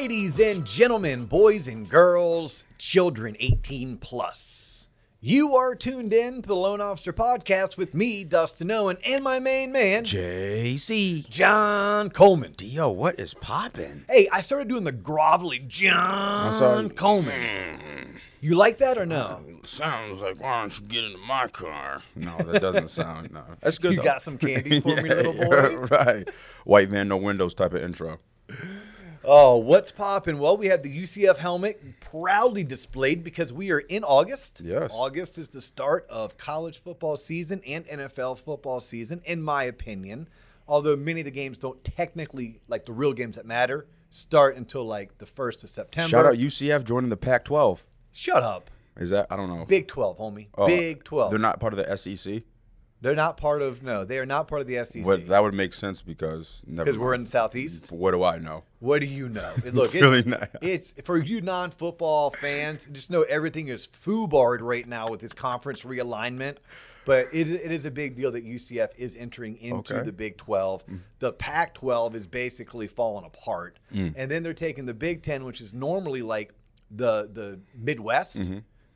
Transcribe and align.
Ladies 0.00 0.40
and 0.40 0.64
gentlemen, 0.66 1.26
boys 1.26 1.68
and 1.68 1.86
girls, 1.86 2.64
children 2.78 3.36
18 3.38 3.98
plus. 3.98 4.88
You 5.20 5.54
are 5.54 5.74
tuned 5.74 6.14
in 6.14 6.40
to 6.40 6.48
the 6.48 6.56
Loan 6.56 6.80
Officer 6.80 7.12
Podcast 7.12 7.76
with 7.76 7.92
me, 7.92 8.24
Dustin 8.24 8.70
Owen, 8.70 8.96
and 9.04 9.22
my 9.22 9.38
main 9.40 9.72
man, 9.72 10.04
JC. 10.04 11.28
John 11.28 12.08
Coleman. 12.08 12.54
Dio, 12.56 12.90
what 12.90 13.20
is 13.20 13.34
poppin'? 13.34 14.06
Hey, 14.08 14.26
I 14.32 14.40
started 14.40 14.68
doing 14.68 14.84
the 14.84 14.92
grovelly 14.92 15.68
John 15.68 16.88
Coleman. 16.88 17.78
Mm-hmm. 17.78 18.16
You 18.40 18.54
like 18.54 18.78
that 18.78 18.96
or 18.96 19.04
no? 19.04 19.42
Uh, 19.46 19.64
sounds 19.64 20.22
like, 20.22 20.40
why 20.40 20.60
don't 20.62 20.80
you 20.80 20.86
get 20.86 21.04
into 21.04 21.18
my 21.18 21.46
car? 21.48 22.02
No, 22.16 22.38
that 22.38 22.62
doesn't 22.62 22.88
sound, 22.88 23.32
no. 23.32 23.42
That's 23.60 23.78
good, 23.78 23.92
You 23.92 23.98
though. 23.98 24.04
got 24.04 24.22
some 24.22 24.38
candy 24.38 24.80
for 24.80 24.96
me, 24.96 25.10
little 25.10 25.34
boy? 25.34 25.74
right. 25.90 26.26
White 26.64 26.88
van, 26.88 27.08
no 27.08 27.18
windows 27.18 27.54
type 27.54 27.74
of 27.74 27.82
intro. 27.82 28.18
Oh, 29.32 29.58
what's 29.58 29.92
popping? 29.92 30.40
Well, 30.40 30.56
we 30.56 30.66
have 30.66 30.82
the 30.82 31.02
UCF 31.02 31.36
helmet 31.36 32.00
proudly 32.00 32.64
displayed 32.64 33.22
because 33.22 33.52
we 33.52 33.70
are 33.70 33.78
in 33.78 34.02
August. 34.02 34.60
Yes. 34.60 34.90
August 34.92 35.38
is 35.38 35.50
the 35.50 35.62
start 35.62 36.04
of 36.10 36.36
college 36.36 36.82
football 36.82 37.16
season 37.16 37.62
and 37.64 37.86
NFL 37.86 38.40
football 38.40 38.80
season, 38.80 39.22
in 39.24 39.40
my 39.40 39.62
opinion. 39.62 40.28
Although 40.66 40.96
many 40.96 41.20
of 41.20 41.26
the 41.26 41.30
games 41.30 41.58
don't 41.58 41.84
technically, 41.84 42.60
like 42.66 42.86
the 42.86 42.92
real 42.92 43.12
games 43.12 43.36
that 43.36 43.46
matter, 43.46 43.86
start 44.10 44.56
until 44.56 44.84
like 44.84 45.18
the 45.18 45.26
1st 45.26 45.62
of 45.62 45.70
September. 45.70 46.08
Shout 46.08 46.26
out 46.26 46.34
UCF 46.34 46.82
joining 46.82 47.08
the 47.08 47.16
Pac 47.16 47.44
12. 47.44 47.86
Shut 48.10 48.42
up. 48.42 48.68
Is 48.96 49.10
that? 49.10 49.28
I 49.30 49.36
don't 49.36 49.48
know. 49.48 49.64
Big 49.64 49.86
12, 49.86 50.18
homie. 50.18 50.48
Oh, 50.58 50.66
Big 50.66 51.04
12. 51.04 51.30
They're 51.30 51.38
not 51.38 51.60
part 51.60 51.72
of 51.72 51.76
the 51.76 51.96
SEC? 51.96 52.42
They're 53.02 53.14
not 53.14 53.38
part 53.38 53.62
of, 53.62 53.82
no, 53.82 54.04
they 54.04 54.18
are 54.18 54.26
not 54.26 54.46
part 54.46 54.60
of 54.60 54.66
the 54.66 54.84
SEC. 54.84 55.04
That 55.26 55.42
would 55.42 55.54
make 55.54 55.72
sense 55.72 56.02
because 56.02 56.60
Because 56.68 56.98
we're 56.98 57.14
in 57.14 57.24
the 57.24 57.30
Southeast. 57.30 57.90
What 57.90 58.10
do 58.10 58.22
I 58.22 58.38
know? 58.38 58.64
What 58.80 59.00
do 59.00 59.06
you 59.06 59.28
know? 59.28 59.52
Look, 59.72 59.94
Really 59.94 60.18
it's, 60.18 60.28
not. 60.28 60.50
it's 60.60 60.94
for 61.04 61.16
you 61.18 61.40
non-football 61.40 62.30
fans. 62.30 62.88
Just 62.92 63.10
know 63.10 63.22
everything 63.22 63.68
is 63.68 63.88
foobarred 63.88 64.58
right 64.60 64.86
now 64.86 65.08
with 65.08 65.20
this 65.20 65.32
conference 65.32 65.82
realignment. 65.82 66.56
But 67.06 67.28
it, 67.32 67.48
it 67.48 67.72
is 67.72 67.86
a 67.86 67.90
big 67.90 68.14
deal 68.16 68.30
that 68.32 68.44
UCF 68.44 68.90
is 68.98 69.16
entering 69.16 69.56
into 69.56 69.94
Okay. 69.96 70.04
the 70.04 70.12
Big 70.12 70.36
12. 70.36 70.84
The 71.18 71.32
Pac 71.32 71.72
12 71.74 72.14
is 72.14 72.26
basically 72.26 72.86
falling 72.86 73.24
apart. 73.24 73.78
Mm. 73.94 74.12
And 74.16 74.30
then 74.30 74.42
they're 74.42 74.52
taking 74.52 74.84
the 74.84 74.92
Big 74.94 75.22
10, 75.22 75.44
which 75.44 75.62
is 75.62 75.72
normally 75.72 76.20
like 76.20 76.52
the, 76.90 77.30
the 77.32 77.60
Midwest, 77.74 78.42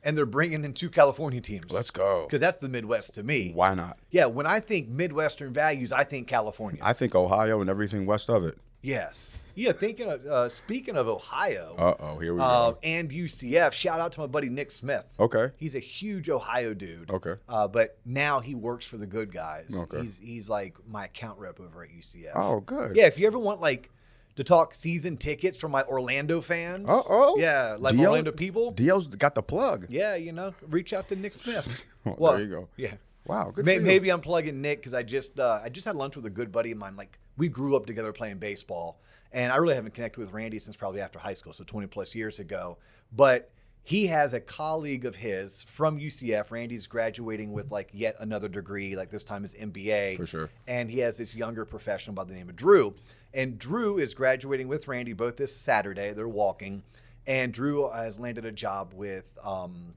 and 0.05 0.17
they're 0.17 0.25
bringing 0.25 0.63
in 0.63 0.73
two 0.73 0.89
California 0.89 1.41
teams. 1.41 1.71
Let's 1.71 1.91
go. 1.91 2.25
Because 2.25 2.39
that's 2.39 2.57
the 2.57 2.69
Midwest 2.69 3.15
to 3.15 3.23
me. 3.23 3.51
Why 3.53 3.73
not? 3.73 3.97
Yeah, 4.11 4.27
when 4.27 4.45
I 4.45 4.59
think 4.61 4.87
Midwestern 4.87 5.51
values, 5.51 5.91
I 5.91 6.03
think 6.05 6.27
California. 6.27 6.79
I 6.83 6.93
think 6.93 7.15
Ohio 7.15 7.59
and 7.59 7.69
everything 7.69 8.05
west 8.05 8.29
of 8.29 8.45
it. 8.45 8.57
yes. 8.81 9.39
Yeah, 9.57 9.71
thinking 9.71 10.09
of, 10.11 10.25
uh, 10.25 10.49
speaking 10.49 10.97
of 10.97 11.07
Ohio. 11.07 11.75
Uh 11.77 11.93
oh, 11.97 12.19
here 12.19 12.33
we 12.33 12.41
uh, 12.41 12.71
go. 12.71 12.77
and 12.83 13.09
UCF. 13.09 13.71
Shout 13.71 14.01
out 14.01 14.11
to 14.11 14.19
my 14.19 14.27
buddy 14.27 14.49
Nick 14.49 14.69
Smith. 14.69 15.05
Okay. 15.17 15.51
He's 15.55 15.75
a 15.77 15.79
huge 15.79 16.29
Ohio 16.29 16.73
dude. 16.73 17.09
Okay. 17.09 17.35
Uh, 17.47 17.65
but 17.69 17.97
now 18.03 18.41
he 18.41 18.53
works 18.53 18.85
for 18.85 18.97
the 18.97 19.07
good 19.07 19.31
guys. 19.31 19.81
Okay. 19.83 20.01
He's 20.01 20.17
he's 20.17 20.49
like 20.49 20.75
my 20.85 21.05
account 21.05 21.39
rep 21.39 21.61
over 21.61 21.83
at 21.83 21.89
UCF. 21.89 22.33
Oh, 22.35 22.59
good. 22.59 22.97
Yeah, 22.97 23.05
if 23.05 23.17
you 23.17 23.25
ever 23.27 23.39
want 23.39 23.61
like 23.61 23.91
to 24.35 24.43
talk 24.43 24.73
season 24.75 25.17
tickets 25.17 25.59
for 25.59 25.69
my 25.69 25.83
Orlando 25.83 26.41
fans. 26.41 26.89
Uh-oh. 26.89 27.37
Yeah, 27.39 27.77
like 27.79 27.95
Dio- 27.95 28.09
Orlando 28.09 28.31
people. 28.31 28.71
Dio's 28.71 29.07
got 29.07 29.35
the 29.35 29.43
plug. 29.43 29.87
yeah, 29.89 30.15
you 30.15 30.31
know, 30.31 30.53
reach 30.69 30.93
out 30.93 31.07
to 31.09 31.15
Nick 31.15 31.33
Smith. 31.33 31.85
Oh, 32.05 32.15
Well, 32.17 32.33
there 32.33 32.43
you 32.43 32.49
go. 32.49 32.67
Yeah. 32.77 32.93
Wow, 33.27 33.51
good 33.55 33.65
May- 33.65 33.79
maybe 33.79 34.11
I'm 34.11 34.21
plugging 34.21 34.61
Nick 34.61 34.79
because 34.79 34.93
I 34.93 35.01
just 35.03 35.39
uh, 35.39 35.59
I 35.63 35.69
just 35.69 35.85
had 35.87 35.95
lunch 35.95 36.15
with 36.15 36.25
a 36.27 36.29
good 36.29 36.51
buddy 36.51 36.71
of 36.71 36.77
mine. 36.77 36.95
Like 36.95 37.17
we 37.37 37.49
grew 37.49 37.75
up 37.75 37.85
together 37.87 38.13
playing 38.13 38.37
baseball, 38.37 38.99
and 39.31 39.51
I 39.51 39.55
really 39.55 39.73
haven't 39.75 39.95
connected 39.95 40.19
with 40.19 40.31
Randy 40.31 40.59
since 40.59 40.75
probably 40.75 41.01
after 41.01 41.17
high 41.17 41.33
school, 41.33 41.51
so 41.51 41.63
20 41.63 41.87
plus 41.87 42.13
years 42.13 42.39
ago. 42.39 42.77
But 43.11 43.49
he 43.83 44.07
has 44.07 44.33
a 44.35 44.39
colleague 44.39 45.05
of 45.05 45.15
his 45.15 45.63
from 45.63 45.99
UCF. 45.99 46.51
Randy's 46.51 46.85
graduating 46.85 47.51
with 47.51 47.71
like 47.71 47.89
yet 47.93 48.15
another 48.19 48.47
degree, 48.47 48.95
like 48.95 49.09
this 49.09 49.23
time 49.23 49.43
is 49.43 49.55
MBA 49.55 50.17
For 50.17 50.27
sure. 50.27 50.49
and 50.67 50.89
he 50.91 50.99
has 50.99 51.17
this 51.17 51.33
younger 51.33 51.65
professional 51.65 52.13
by 52.13 52.25
the 52.25 52.33
name 52.35 52.49
of 52.49 52.55
Drew. 52.55 52.93
And 53.35 53.59
Drew 53.59 53.97
is 53.99 54.13
graduating 54.13 54.67
with 54.69 54.87
Randy 54.87 55.13
both 55.13 55.35
this 55.37 55.55
Saturday. 55.55 56.13
They're 56.13 56.27
walking, 56.27 56.83
and 57.27 57.53
Drew 57.53 57.89
has 57.91 58.19
landed 58.19 58.45
a 58.45 58.51
job 58.51 58.93
with 58.95 59.25
um, 59.43 59.93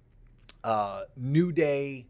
uh, 0.64 1.04
New 1.16 1.52
Day 1.52 2.06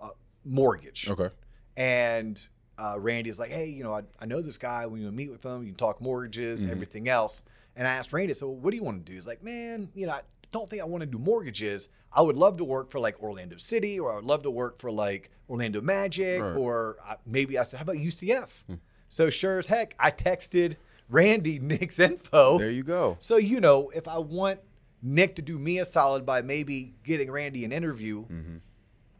uh, 0.00 0.10
Mortgage. 0.44 1.10
Okay. 1.10 1.28
And 1.76 2.40
uh, 2.78 2.96
Randy's 2.98 3.38
like, 3.40 3.50
hey, 3.50 3.66
you 3.66 3.82
know, 3.82 3.92
I, 3.94 4.02
I 4.20 4.26
know 4.26 4.40
this 4.40 4.58
guy. 4.58 4.86
When 4.86 5.00
you 5.02 5.10
meet 5.10 5.30
with 5.30 5.44
him, 5.44 5.62
you 5.62 5.68
can 5.70 5.76
talk 5.76 6.00
mortgages, 6.00 6.64
everything 6.64 7.08
else. 7.08 7.42
And 7.76 7.88
I 7.88 7.92
asked 7.94 8.12
Randy, 8.12 8.34
so 8.34 8.48
what 8.48 8.70
do 8.70 8.76
you 8.76 8.84
want 8.84 9.04
to 9.04 9.10
do? 9.10 9.16
He's 9.16 9.26
like, 9.26 9.42
man, 9.42 9.88
you 9.94 10.06
know, 10.06 10.12
I 10.12 10.20
don't 10.52 10.70
think 10.70 10.80
I 10.82 10.84
want 10.84 11.00
to 11.00 11.06
do 11.06 11.18
mortgages. 11.18 11.88
I 12.12 12.22
would 12.22 12.36
love 12.36 12.58
to 12.58 12.64
work 12.64 12.90
for 12.90 13.00
like 13.00 13.20
Orlando 13.20 13.56
City, 13.56 13.98
or 13.98 14.12
I 14.12 14.14
would 14.14 14.24
love 14.24 14.44
to 14.44 14.50
work 14.52 14.78
for 14.78 14.92
like 14.92 15.30
Orlando 15.50 15.80
Magic, 15.80 16.40
Right. 16.40 16.56
or 16.56 16.98
uh, 17.04 17.16
maybe 17.26 17.58
I 17.58 17.64
said, 17.64 17.78
how 17.78 17.82
about 17.82 17.96
UCF? 17.96 18.50
So 19.14 19.30
sure 19.30 19.60
as 19.60 19.68
heck, 19.68 19.94
I 19.96 20.10
texted 20.10 20.74
Randy 21.08 21.58
Nick's 21.60 22.00
info. 22.00 22.58
There 22.58 22.68
you 22.68 22.82
go. 22.82 23.16
So 23.20 23.36
you 23.36 23.60
know, 23.60 23.90
if 23.94 24.08
I 24.08 24.18
want 24.18 24.58
Nick 25.02 25.36
to 25.36 25.42
do 25.42 25.56
me 25.56 25.78
a 25.78 25.84
solid 25.84 26.26
by 26.26 26.42
maybe 26.42 26.94
getting 27.04 27.30
Randy 27.30 27.64
an 27.64 27.70
interview, 27.70 28.22
mm-hmm. 28.24 28.56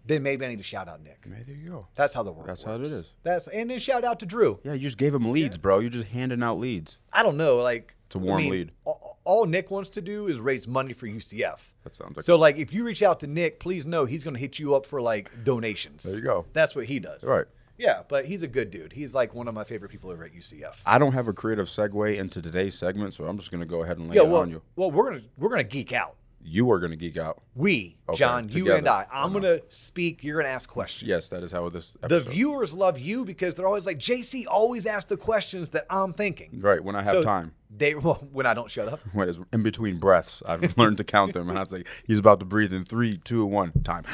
then 0.05 0.25
maybe 0.25 0.45
I 0.45 0.49
need 0.49 0.59
to 0.59 0.65
shout 0.65 0.89
out 0.89 1.01
Nick. 1.05 1.25
Hey, 1.25 1.45
there 1.47 1.55
you 1.55 1.71
go. 1.71 1.87
That's 1.95 2.13
how 2.13 2.25
the 2.25 2.33
world 2.33 2.49
That's 2.49 2.65
works. 2.65 2.91
how 2.91 2.97
it 2.97 3.01
is. 3.01 3.13
That's 3.23 3.47
and 3.47 3.71
then 3.71 3.79
shout 3.79 4.03
out 4.03 4.19
to 4.19 4.27
Drew. 4.27 4.59
Yeah, 4.65 4.73
you 4.73 4.81
just 4.81 4.99
gave 4.99 5.15
him 5.15 5.31
leads, 5.31 5.59
bro. 5.59 5.79
You're 5.79 5.91
just 5.91 6.09
handing 6.09 6.43
out 6.43 6.59
leads. 6.59 6.99
I 7.13 7.23
don't 7.23 7.37
know, 7.37 7.59
like 7.59 7.95
It's 8.07 8.17
a 8.17 8.19
warm 8.19 8.39
I 8.39 8.43
mean, 8.43 8.51
lead. 8.51 8.73
All, 8.85 9.19
all 9.23 9.47
Nick 9.47 9.71
wants 9.71 9.91
to 9.91 10.01
do 10.01 10.27
is 10.27 10.41
raise 10.41 10.67
money 10.67 10.93
for 10.93 11.07
UCF. 11.07 11.71
That 11.85 11.95
sounds 11.95 12.17
like 12.17 12.25
So 12.25 12.35
like 12.35 12.57
if 12.57 12.73
you 12.73 12.83
reach 12.83 13.05
out 13.05 13.21
to 13.21 13.29
Nick, 13.29 13.61
please 13.61 13.87
know 13.87 14.07
he's 14.07 14.25
going 14.25 14.35
to 14.35 14.41
hit 14.41 14.59
you 14.59 14.75
up 14.75 14.87
for 14.87 15.01
like 15.01 15.31
donations. 15.45 16.03
There 16.03 16.17
you 16.17 16.21
go. 16.21 16.47
That's 16.53 16.75
what 16.75 16.87
he 16.87 16.99
does. 16.99 17.23
Right. 17.23 17.47
Yeah, 17.77 18.03
but 18.09 18.27
he's 18.27 18.43
a 18.43 18.49
good 18.49 18.71
dude. 18.71 18.93
He's 18.93 19.15
like 19.15 19.35
one 19.35 19.49
of 19.49 19.55
my 19.55 19.65
favorite 19.65 19.91
people 19.91 20.11
over 20.11 20.25
at 20.25 20.33
UCF. 20.35 20.77
I 20.87 20.99
don't 20.99 21.13
have 21.13 21.27
a 21.29 21.33
creative 21.33 21.67
segue 21.67 22.17
into 22.17 22.41
today's 22.41 22.77
segment, 22.77 23.15
so 23.15 23.25
I'm 23.27 23.37
just 23.39 23.51
gonna 23.51 23.67
go 23.67 23.83
ahead 23.83 23.99
and 23.99 24.09
lay 24.09 24.17
Yeah, 24.17 24.23
it 24.23 24.29
well, 24.29 24.43
on 24.43 24.51
you. 24.51 24.63
well, 24.77 24.91
we're 24.91 25.11
gonna 25.11 25.23
we're 25.37 25.49
gonna 25.51 25.65
geek 25.65 25.93
out. 25.93 26.17
You 26.47 26.71
are 26.73 26.79
gonna 26.79 26.95
geek 26.97 27.17
out. 27.17 27.43
We, 27.55 27.97
Okay, 28.07 28.19
John, 28.19 28.51
you 28.51 28.71
and 28.71 28.87
I. 28.87 29.07
I'm 29.11 29.31
I 29.31 29.33
know. 29.33 29.41
gonna 29.41 29.61
speak. 29.71 30.23
You're 30.23 30.37
gonna 30.43 30.53
ask 30.53 30.69
questions. 30.69 31.09
Yes, 31.09 31.31
that 31.31 31.43
is 31.43 31.51
how 31.51 31.69
this 31.71 31.97
The 32.07 32.21
viewers 32.21 32.75
love 32.75 32.99
you 32.99 33.25
because 33.25 33.55
they're 33.55 33.67
always 33.67 33.87
like, 33.87 33.99
JC 33.99 34.45
always 34.47 34.85
asks 34.87 35.09
the 35.09 35.17
questions 35.17 35.71
that 35.71 35.87
I'm 35.89 36.13
thinking. 36.13 36.61
right 36.61 36.85
when 36.85 36.97
I 36.97 36.99
have 37.03 37.13
So 37.13 37.23
time. 37.23 37.55
They 37.77 37.95
well, 37.95 38.23
when 38.31 38.45
I 38.47 38.53
don't 38.55 38.71
shut 38.71 38.89
up. 38.89 39.01
When 39.15 39.27
it's 39.29 39.41
in 39.55 39.63
between 39.63 39.99
breaths, 39.99 40.43
I've 40.47 40.77
learned 40.77 40.99
to 40.99 41.05
count 41.05 41.33
them, 41.33 41.49
and 41.49 41.57
I 41.59 41.63
was 41.63 41.73
like, 41.73 41.89
he's 42.07 42.19
about 42.19 42.39
to 42.41 42.45
breathe 42.47 42.73
in 42.75 42.85
three, 42.85 43.17
two, 43.17 43.45
one, 43.47 43.73
time. 43.83 44.05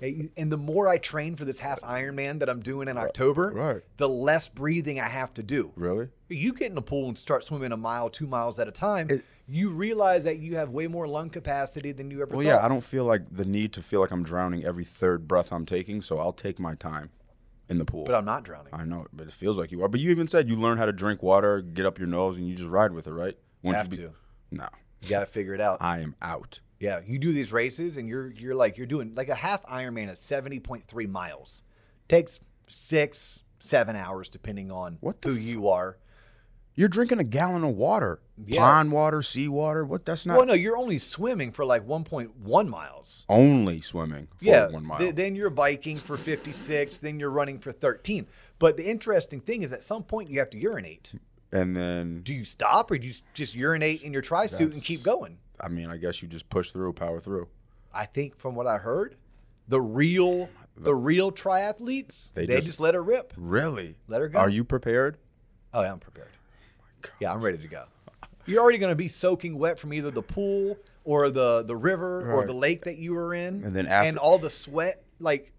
And 0.00 0.52
the 0.52 0.56
more 0.58 0.88
I 0.88 0.98
train 0.98 1.36
for 1.36 1.44
this 1.44 1.60
half 1.60 1.80
Ironman 1.80 2.40
that 2.40 2.48
I'm 2.48 2.60
doing 2.60 2.88
in 2.88 2.98
October, 2.98 3.50
right. 3.54 3.82
the 3.96 4.08
less 4.08 4.48
breathing 4.48 5.00
I 5.00 5.08
have 5.08 5.32
to 5.34 5.42
do. 5.42 5.72
Really? 5.76 6.08
You 6.28 6.52
get 6.52 6.68
in 6.68 6.74
the 6.74 6.82
pool 6.82 7.08
and 7.08 7.16
start 7.16 7.44
swimming 7.44 7.72
a 7.72 7.76
mile, 7.76 8.10
two 8.10 8.26
miles 8.26 8.58
at 8.58 8.68
a 8.68 8.72
time, 8.72 9.08
you 9.46 9.70
realize 9.70 10.24
that 10.24 10.38
you 10.38 10.56
have 10.56 10.70
way 10.70 10.88
more 10.88 11.06
lung 11.06 11.30
capacity 11.30 11.92
than 11.92 12.10
you 12.10 12.22
ever 12.22 12.34
Well, 12.34 12.38
thought. 12.44 12.48
yeah. 12.48 12.64
I 12.64 12.68
don't 12.68 12.82
feel 12.82 13.04
like 13.04 13.22
the 13.30 13.44
need 13.44 13.72
to 13.74 13.82
feel 13.82 14.00
like 14.00 14.10
I'm 14.10 14.24
drowning 14.24 14.64
every 14.64 14.84
third 14.84 15.28
breath 15.28 15.52
I'm 15.52 15.64
taking, 15.66 16.02
so 16.02 16.18
I'll 16.18 16.32
take 16.32 16.58
my 16.58 16.74
time 16.74 17.10
in 17.68 17.78
the 17.78 17.84
pool. 17.84 18.04
but 18.04 18.14
I'm 18.14 18.24
not 18.26 18.42
drowning. 18.44 18.72
I 18.74 18.84
know, 18.84 19.06
but 19.12 19.26
it 19.26 19.32
feels 19.32 19.56
like 19.56 19.70
you 19.72 19.82
are. 19.82 19.88
But 19.88 20.00
you 20.00 20.10
even 20.10 20.28
said 20.28 20.48
you 20.48 20.56
learn 20.56 20.76
how 20.76 20.86
to 20.86 20.92
drink 20.92 21.22
water, 21.22 21.62
get 21.62 21.86
up 21.86 21.98
your 21.98 22.08
nose, 22.08 22.36
and 22.36 22.46
you 22.48 22.54
just 22.54 22.68
ride 22.68 22.92
with 22.92 23.06
it, 23.06 23.12
right? 23.12 23.38
Once 23.62 23.78
have 23.78 23.90
you 23.92 24.08
to. 24.08 24.12
No, 24.50 24.68
You 25.02 25.08
got 25.08 25.20
to 25.20 25.26
figure 25.26 25.54
it 25.54 25.60
out. 25.60 25.78
I 25.80 26.00
am 26.00 26.14
out. 26.20 26.60
Yeah, 26.84 27.00
you 27.06 27.18
do 27.18 27.32
these 27.32 27.52
races 27.52 27.96
and 27.96 28.08
you're 28.08 28.30
you're 28.30 28.54
like 28.54 28.76
you're 28.76 28.86
doing 28.86 29.14
like 29.14 29.28
a 29.30 29.34
half 29.34 29.64
Ironman 29.66 30.10
is 30.10 30.18
seventy 30.18 30.60
point 30.60 30.84
three 30.86 31.06
miles. 31.06 31.62
Takes 32.08 32.40
six 32.68 33.42
seven 33.60 33.96
hours 33.96 34.28
depending 34.28 34.70
on 34.70 34.98
What 35.00 35.16
who 35.24 35.34
f- 35.34 35.40
you 35.40 35.68
are. 35.68 35.98
You're 36.76 36.88
drinking 36.88 37.20
a 37.20 37.24
gallon 37.24 37.62
of 37.62 37.76
water, 37.76 38.20
Yeah. 38.44 38.58
pond 38.60 38.90
water, 38.90 39.22
seawater. 39.22 39.84
What? 39.84 40.04
That's 40.04 40.26
not 40.26 40.36
Well, 40.36 40.46
no, 40.46 40.54
you're 40.54 40.76
only 40.76 40.98
swimming 40.98 41.52
for 41.52 41.64
like 41.64 41.86
one 41.86 42.02
point 42.04 42.36
one 42.36 42.68
miles. 42.68 43.24
only 43.28 43.80
swimming 43.80 44.26
for 44.38 44.44
yeah, 44.44 44.66
one 44.66 44.84
mile. 44.84 44.98
th- 44.98 45.14
then 45.14 45.36
you're 45.36 45.50
biking 45.50 45.96
for 45.96 46.16
fifty 46.16 46.52
six. 46.52 46.98
then 46.98 47.20
you're 47.20 47.30
running 47.30 47.58
for 47.60 47.70
thirteen. 47.72 48.26
But 48.58 48.76
the 48.76 48.88
interesting 48.90 49.40
thing 49.40 49.62
is, 49.62 49.72
at 49.72 49.82
some 49.82 50.02
point 50.02 50.28
you 50.30 50.38
have 50.40 50.50
to 50.50 50.58
urinate. 50.58 51.14
and 51.52 51.76
then, 51.76 52.20
Do 52.22 52.34
you 52.34 52.44
stop 52.44 52.90
or 52.90 52.98
do 52.98 53.06
you 53.06 53.14
just 53.34 53.54
urinate 53.54 54.02
in 54.02 54.12
your 54.12 54.22
tri 54.22 54.46
suit 54.46 54.74
and 54.74 54.82
keep 54.82 55.02
going? 55.04 55.38
I 55.64 55.68
mean, 55.68 55.88
I 55.90 55.96
guess 55.96 56.20
you 56.22 56.28
just 56.28 56.48
push 56.50 56.70
through, 56.70 56.92
power 56.92 57.20
through. 57.20 57.48
I 57.92 58.04
think 58.06 58.36
from 58.36 58.54
what 58.54 58.66
I 58.66 58.76
heard, 58.78 59.16
the 59.68 59.80
real 59.80 60.48
the 60.76 60.94
real 60.94 61.30
triathletes 61.30 62.32
they, 62.34 62.46
They 62.46 62.56
just, 62.56 62.66
just- 62.66 62.80
let 62.80 62.94
her 62.94 63.02
rip. 63.02 63.32
Really? 63.36 63.96
Let 64.08 64.20
her 64.20 64.28
go. 64.28 64.38
Are 64.40 64.48
you 64.48 64.64
prepared? 64.64 65.16
Oh, 65.72 65.82
yeah, 65.82 65.92
I'm 65.92 66.00
prepared. 66.00 66.28
Oh 67.04 67.08
yeah, 67.20 67.32
I'm 67.32 67.40
ready 67.40 67.58
to 67.58 67.68
go. 67.68 67.84
You're 68.46 68.60
already 68.62 68.78
going 68.78 68.90
to 68.92 68.96
be 68.96 69.08
soaking 69.08 69.56
wet 69.58 69.78
from 69.78 69.92
either 69.94 70.10
the 70.10 70.22
pool 70.22 70.76
or 71.04 71.30
the 71.30 71.62
the 71.62 71.76
river 71.76 72.30
or 72.32 72.46
the 72.46 72.52
lake 72.54 72.84
that 72.84 72.98
you 72.98 73.14
were 73.14 73.34
in, 73.34 73.64
And 73.64 73.74
then 73.74 73.86
after- 73.86 74.08
and 74.08 74.18
all 74.18 74.38
the 74.38 74.50
sweat. 74.50 75.02
Like, 75.20 75.52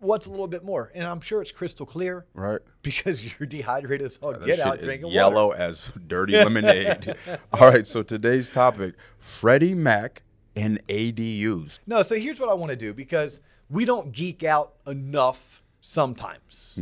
what's 0.00 0.26
a 0.26 0.30
little 0.30 0.46
bit 0.48 0.64
more? 0.64 0.90
And 0.94 1.04
I'm 1.06 1.20
sure 1.20 1.40
it's 1.40 1.52
crystal 1.52 1.86
clear 1.86 2.26
Right. 2.34 2.60
because 2.82 3.22
you're 3.24 3.46
dehydrated 3.46 4.06
as 4.06 4.18
hell. 4.20 4.32
That 4.32 4.46
Get 4.46 4.60
out, 4.60 4.78
is 4.80 4.84
drink 4.86 5.04
a 5.04 5.08
yellow 5.08 5.48
water. 5.48 5.60
as 5.60 5.90
dirty 6.06 6.32
lemonade. 6.34 7.14
All 7.52 7.70
right, 7.70 7.86
so 7.86 8.02
today's 8.02 8.50
topic: 8.50 8.94
Freddie 9.18 9.74
Mac 9.74 10.22
and 10.56 10.84
ADUs. 10.88 11.78
No, 11.86 12.02
so 12.02 12.16
here's 12.18 12.40
what 12.40 12.48
I 12.50 12.54
want 12.54 12.70
to 12.70 12.76
do 12.76 12.92
because 12.92 13.40
we 13.68 13.84
don't 13.84 14.12
geek 14.12 14.42
out 14.42 14.74
enough 14.86 15.62
sometimes. 15.80 16.78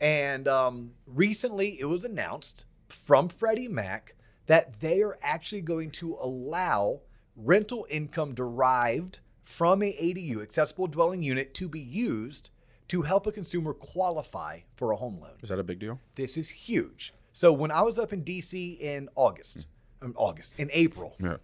And 0.00 0.46
um, 0.48 0.92
recently 1.06 1.80
it 1.80 1.86
was 1.86 2.04
announced 2.04 2.64
from 2.88 3.28
Freddie 3.28 3.68
Mac 3.68 4.14
that 4.46 4.80
they 4.80 5.02
are 5.02 5.18
actually 5.22 5.62
going 5.62 5.90
to 5.92 6.16
allow 6.20 7.00
rental 7.34 7.86
income 7.90 8.34
derived 8.34 9.20
from 9.42 9.82
a 9.82 9.92
ADU, 9.94 10.42
accessible 10.42 10.86
dwelling 10.86 11.22
unit, 11.22 11.54
to 11.54 11.68
be 11.68 11.80
used 11.80 12.50
to 12.88 13.02
help 13.02 13.26
a 13.26 13.32
consumer 13.32 13.72
qualify 13.72 14.60
for 14.76 14.92
a 14.92 14.96
home 14.96 15.18
loan. 15.20 15.32
Is 15.42 15.48
that 15.48 15.58
a 15.58 15.64
big 15.64 15.78
deal? 15.78 16.00
This 16.14 16.36
is 16.36 16.48
huge. 16.48 17.12
So 17.32 17.52
when 17.52 17.70
I 17.70 17.82
was 17.82 17.98
up 17.98 18.12
in 18.12 18.22
DC 18.24 18.78
in 18.80 19.08
August, 19.14 19.66
um, 20.02 20.14
August, 20.16 20.54
in 20.58 20.70
April, 20.72 21.16
Yeah. 21.18 21.36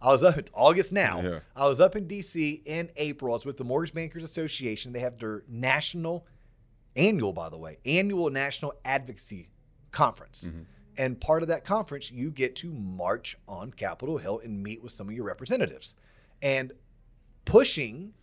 I 0.00 0.12
was 0.12 0.22
up 0.22 0.36
it's 0.38 0.50
August 0.54 0.92
now. 0.92 1.20
Yeah. 1.20 1.40
I 1.56 1.66
was 1.66 1.80
up 1.80 1.96
in 1.96 2.06
DC 2.06 2.62
in 2.64 2.90
April. 2.96 3.34
I 3.34 3.36
was 3.36 3.44
with 3.44 3.56
the 3.56 3.64
Mortgage 3.64 3.92
Bankers 3.92 4.22
Association. 4.22 4.92
They 4.92 5.00
have 5.00 5.18
their 5.18 5.42
national 5.48 6.24
annual, 6.94 7.32
by 7.32 7.48
the 7.48 7.58
way, 7.58 7.78
annual 7.84 8.30
national 8.30 8.74
advocacy 8.84 9.48
conference. 9.90 10.48
And 10.96 11.20
part 11.20 11.42
of 11.42 11.48
that 11.48 11.64
conference, 11.64 12.10
you 12.10 12.30
get 12.30 12.56
to 12.56 12.72
march 12.72 13.36
on 13.46 13.72
Capitol 13.72 14.18
Hill 14.18 14.40
and 14.42 14.62
meet 14.62 14.82
with 14.82 14.92
some 14.92 15.08
of 15.08 15.14
your 15.14 15.24
representatives. 15.24 15.94
And 16.42 16.72
pushing 17.44 18.14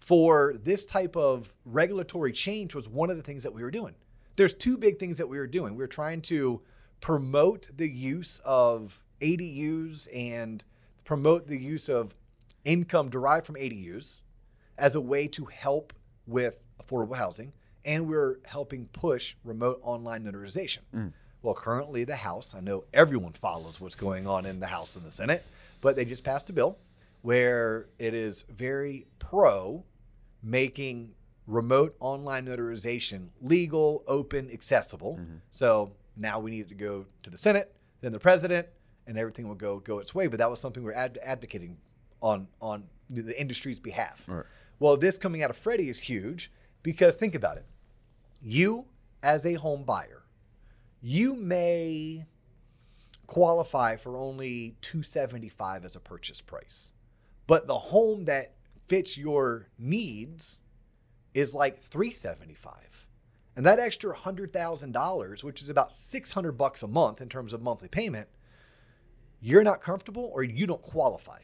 for 0.00 0.54
this 0.62 0.86
type 0.86 1.16
of 1.16 1.54
regulatory 1.64 2.32
change 2.32 2.74
was 2.74 2.88
one 2.88 3.10
of 3.10 3.16
the 3.16 3.22
things 3.22 3.42
that 3.42 3.52
we 3.52 3.62
were 3.62 3.70
doing. 3.70 3.94
There's 4.36 4.54
two 4.54 4.76
big 4.76 4.98
things 4.98 5.18
that 5.18 5.28
we 5.28 5.38
were 5.38 5.46
doing. 5.46 5.74
We 5.74 5.82
were 5.82 5.86
trying 5.86 6.22
to 6.22 6.60
promote 7.00 7.68
the 7.76 7.88
use 7.88 8.40
of 8.44 9.02
ADUs 9.20 10.08
and 10.14 10.64
promote 11.04 11.46
the 11.46 11.58
use 11.58 11.88
of 11.88 12.14
income 12.64 13.10
derived 13.10 13.46
from 13.46 13.56
ADUs 13.56 14.20
as 14.76 14.94
a 14.94 15.00
way 15.00 15.26
to 15.28 15.46
help 15.46 15.92
with 16.26 16.58
affordable 16.82 17.16
housing. 17.16 17.52
And 17.84 18.06
we're 18.06 18.38
helping 18.44 18.86
push 18.86 19.34
remote 19.44 19.80
online 19.82 20.24
notarization. 20.24 20.80
Mm. 20.94 21.12
Well, 21.42 21.54
currently, 21.54 22.04
the 22.04 22.16
House, 22.16 22.54
I 22.54 22.60
know 22.60 22.84
everyone 22.92 23.32
follows 23.32 23.80
what's 23.80 23.94
going 23.94 24.26
on 24.26 24.44
in 24.44 24.60
the 24.60 24.66
House 24.66 24.96
and 24.96 25.04
the 25.04 25.10
Senate, 25.10 25.44
but 25.80 25.96
they 25.96 26.04
just 26.04 26.24
passed 26.24 26.50
a 26.50 26.52
bill 26.52 26.76
where 27.28 27.90
it 27.98 28.14
is 28.14 28.46
very 28.48 29.06
pro 29.18 29.84
making 30.42 31.10
remote 31.46 31.94
online 32.00 32.46
notarization 32.46 33.28
legal, 33.42 34.02
open, 34.06 34.50
accessible. 34.50 35.18
Mm-hmm. 35.20 35.34
So 35.50 35.92
now 36.16 36.40
we 36.40 36.50
need 36.50 36.70
to 36.70 36.74
go 36.74 37.04
to 37.24 37.28
the 37.28 37.36
Senate, 37.36 37.74
then 38.00 38.12
the 38.12 38.18
president, 38.18 38.66
and 39.06 39.18
everything 39.18 39.46
will 39.46 39.56
go 39.56 39.78
go 39.78 39.98
its 39.98 40.14
way. 40.14 40.26
But 40.26 40.38
that 40.38 40.48
was 40.50 40.58
something 40.58 40.82
we're 40.82 40.94
ad- 40.94 41.18
advocating 41.22 41.76
on 42.22 42.48
on 42.62 42.84
the 43.10 43.38
industry's 43.38 43.78
behalf. 43.78 44.24
Right. 44.26 44.46
Well, 44.78 44.96
this 44.96 45.18
coming 45.18 45.42
out 45.42 45.50
of 45.50 45.58
Freddie 45.58 45.90
is 45.90 45.98
huge 45.98 46.50
because 46.82 47.14
think 47.14 47.34
about 47.34 47.58
it. 47.58 47.66
You, 48.40 48.86
as 49.22 49.44
a 49.44 49.52
home 49.52 49.84
buyer, 49.84 50.22
you 51.02 51.34
may 51.34 52.24
qualify 53.26 53.96
for 53.96 54.16
only 54.16 54.76
275 54.80 55.84
as 55.84 55.94
a 55.94 56.00
purchase 56.00 56.40
price. 56.40 56.90
But 57.48 57.66
the 57.66 57.78
home 57.78 58.26
that 58.26 58.54
fits 58.86 59.18
your 59.18 59.70
needs 59.78 60.60
is 61.34 61.54
like 61.54 61.82
375. 61.82 63.06
And 63.56 63.66
that 63.66 63.80
extra 63.80 64.14
$100,000, 64.14 65.42
which 65.42 65.62
is 65.62 65.68
about 65.68 65.90
600 65.90 66.52
bucks 66.52 66.84
a 66.84 66.86
month 66.86 67.20
in 67.20 67.28
terms 67.28 67.52
of 67.52 67.60
monthly 67.60 67.88
payment, 67.88 68.28
you're 69.40 69.64
not 69.64 69.80
comfortable 69.80 70.30
or 70.32 70.44
you 70.44 70.66
don't 70.66 70.82
qualify. 70.82 71.40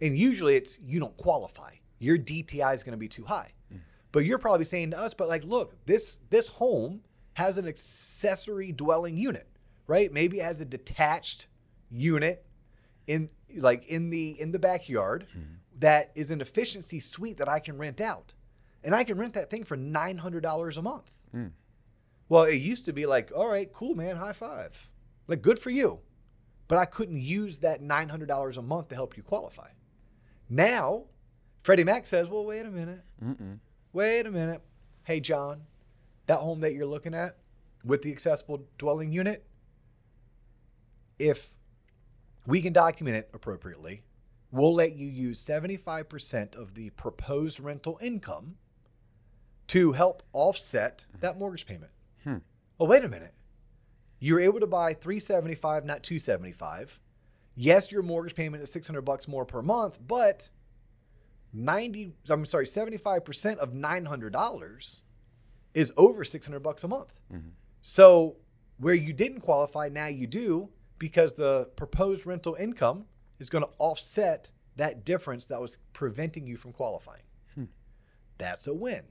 And 0.00 0.16
usually 0.16 0.54
it's 0.54 0.78
you 0.80 1.00
don't 1.00 1.16
qualify. 1.16 1.74
Your 1.98 2.16
DTI 2.16 2.72
is 2.72 2.82
going 2.82 2.92
to 2.92 2.96
be 2.96 3.08
too 3.08 3.24
high. 3.24 3.50
Mm. 3.74 3.80
But 4.12 4.24
you're 4.24 4.38
probably 4.38 4.64
saying 4.64 4.92
to 4.92 4.98
us, 4.98 5.12
but 5.12 5.28
like, 5.28 5.44
look, 5.44 5.74
this 5.86 6.20
this 6.30 6.48
home 6.48 7.00
has 7.34 7.58
an 7.58 7.66
accessory 7.66 8.70
dwelling 8.70 9.16
unit, 9.16 9.48
right? 9.88 10.12
Maybe 10.12 10.38
it 10.38 10.44
has 10.44 10.60
a 10.60 10.64
detached 10.64 11.48
unit 11.90 12.44
in 13.06 13.30
like 13.56 13.86
in 13.86 14.10
the 14.10 14.40
in 14.40 14.52
the 14.52 14.58
backyard 14.58 15.26
mm-hmm. 15.30 15.54
that 15.78 16.12
is 16.14 16.30
an 16.30 16.40
efficiency 16.40 17.00
suite 17.00 17.38
that 17.38 17.48
I 17.48 17.58
can 17.60 17.78
rent 17.78 18.00
out. 18.00 18.34
And 18.84 18.94
I 18.94 19.04
can 19.04 19.18
rent 19.18 19.34
that 19.34 19.50
thing 19.50 19.64
for 19.64 19.76
$900 19.76 20.76
a 20.76 20.82
month. 20.82 21.10
Hmm. 21.32 21.46
Well, 22.28 22.44
it 22.44 22.56
used 22.56 22.84
to 22.84 22.92
be 22.92 23.06
like, 23.06 23.32
all 23.34 23.48
right, 23.48 23.72
cool, 23.72 23.94
man, 23.94 24.16
high 24.16 24.32
five. 24.32 24.90
Like, 25.26 25.42
good 25.42 25.58
for 25.58 25.70
you. 25.70 25.98
But 26.68 26.78
I 26.78 26.84
couldn't 26.84 27.20
use 27.20 27.58
that 27.58 27.82
$900 27.82 28.56
a 28.56 28.62
month 28.62 28.88
to 28.88 28.94
help 28.94 29.16
you 29.16 29.22
qualify. 29.22 29.68
Now, 30.48 31.04
Freddie 31.62 31.84
Mac 31.84 32.06
says, 32.06 32.28
well, 32.28 32.44
wait 32.44 32.66
a 32.66 32.70
minute. 32.70 33.02
Mm-mm. 33.22 33.58
Wait 33.92 34.26
a 34.26 34.30
minute. 34.30 34.62
Hey, 35.04 35.20
John, 35.20 35.62
that 36.26 36.38
home 36.38 36.60
that 36.60 36.74
you're 36.74 36.86
looking 36.86 37.14
at 37.14 37.38
with 37.84 38.02
the 38.02 38.12
accessible 38.12 38.64
dwelling 38.76 39.12
unit, 39.12 39.44
if 41.18 41.54
we 42.48 42.62
can 42.62 42.72
document 42.72 43.14
it 43.14 43.28
appropriately, 43.34 44.02
we'll 44.50 44.74
let 44.74 44.96
you 44.96 45.06
use 45.06 45.38
75% 45.38 46.56
of 46.56 46.72
the 46.72 46.88
proposed 46.90 47.60
rental 47.60 47.98
income 48.00 48.56
to 49.66 49.92
help 49.92 50.22
offset 50.32 51.04
that 51.20 51.38
mortgage 51.38 51.66
payment. 51.66 51.92
Hmm. 52.24 52.38
Oh, 52.80 52.86
wait 52.86 53.04
a 53.04 53.08
minute. 53.08 53.34
You're 54.18 54.40
able 54.40 54.60
to 54.60 54.66
buy 54.66 54.94
375, 54.94 55.84
not 55.84 56.02
275. 56.02 56.98
Yes, 57.54 57.92
your 57.92 58.02
mortgage 58.02 58.34
payment 58.34 58.62
is 58.62 58.72
600 58.72 59.02
bucks 59.02 59.28
more 59.28 59.44
per 59.44 59.60
month, 59.60 59.98
but 60.08 60.48
90 61.52 62.14
I'm 62.30 62.46
sorry, 62.46 62.64
75% 62.64 63.58
of 63.58 63.74
$900 63.74 65.00
is 65.74 65.92
over 65.98 66.24
600 66.24 66.60
bucks 66.60 66.82
a 66.82 66.88
month. 66.88 67.12
So, 67.82 68.36
where 68.78 68.94
you 68.94 69.12
didn't 69.12 69.40
qualify, 69.40 69.90
now 69.90 70.06
you 70.06 70.26
do 70.26 70.70
because 70.98 71.32
the 71.34 71.68
proposed 71.76 72.26
rental 72.26 72.54
income 72.58 73.04
is 73.38 73.48
going 73.50 73.64
to 73.64 73.70
offset 73.78 74.50
that 74.76 75.04
difference 75.04 75.46
that 75.46 75.60
was 75.60 75.78
preventing 75.92 76.46
you 76.46 76.56
from 76.56 76.72
qualifying. 76.72 77.22
Hmm. 77.54 77.64
That's 78.38 78.66
a 78.66 78.74
win. 78.74 79.02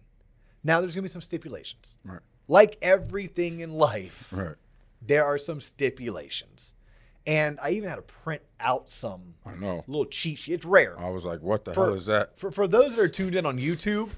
Now 0.63 0.79
there's 0.81 0.95
going 0.95 1.03
to 1.03 1.09
be 1.09 1.11
some 1.11 1.21
stipulations. 1.21 1.95
Right. 2.03 2.19
Like 2.47 2.77
everything 2.81 3.59
in 3.59 3.73
life, 3.73 4.27
Right. 4.31 4.55
there 5.01 5.25
are 5.25 5.37
some 5.37 5.59
stipulations. 5.61 6.73
And 7.25 7.59
I 7.61 7.71
even 7.71 7.89
had 7.89 7.97
to 7.97 8.01
print 8.03 8.41
out 8.59 8.89
some 8.89 9.33
I 9.45 9.53
know. 9.55 9.83
little 9.87 10.05
cheat 10.05 10.39
sheet. 10.39 10.53
It's 10.53 10.65
rare. 10.65 10.97
I 10.97 11.09
was 11.09 11.25
like, 11.25 11.41
what 11.41 11.65
the 11.65 11.73
For- 11.73 11.85
hell 11.87 11.93
is 11.93 12.05
that? 12.05 12.39
For, 12.39 12.51
for 12.51 12.67
those 12.69 12.95
that 12.95 13.01
are 13.03 13.09
tuned 13.09 13.35
in 13.35 13.45
on 13.45 13.57
YouTube, 13.59 14.11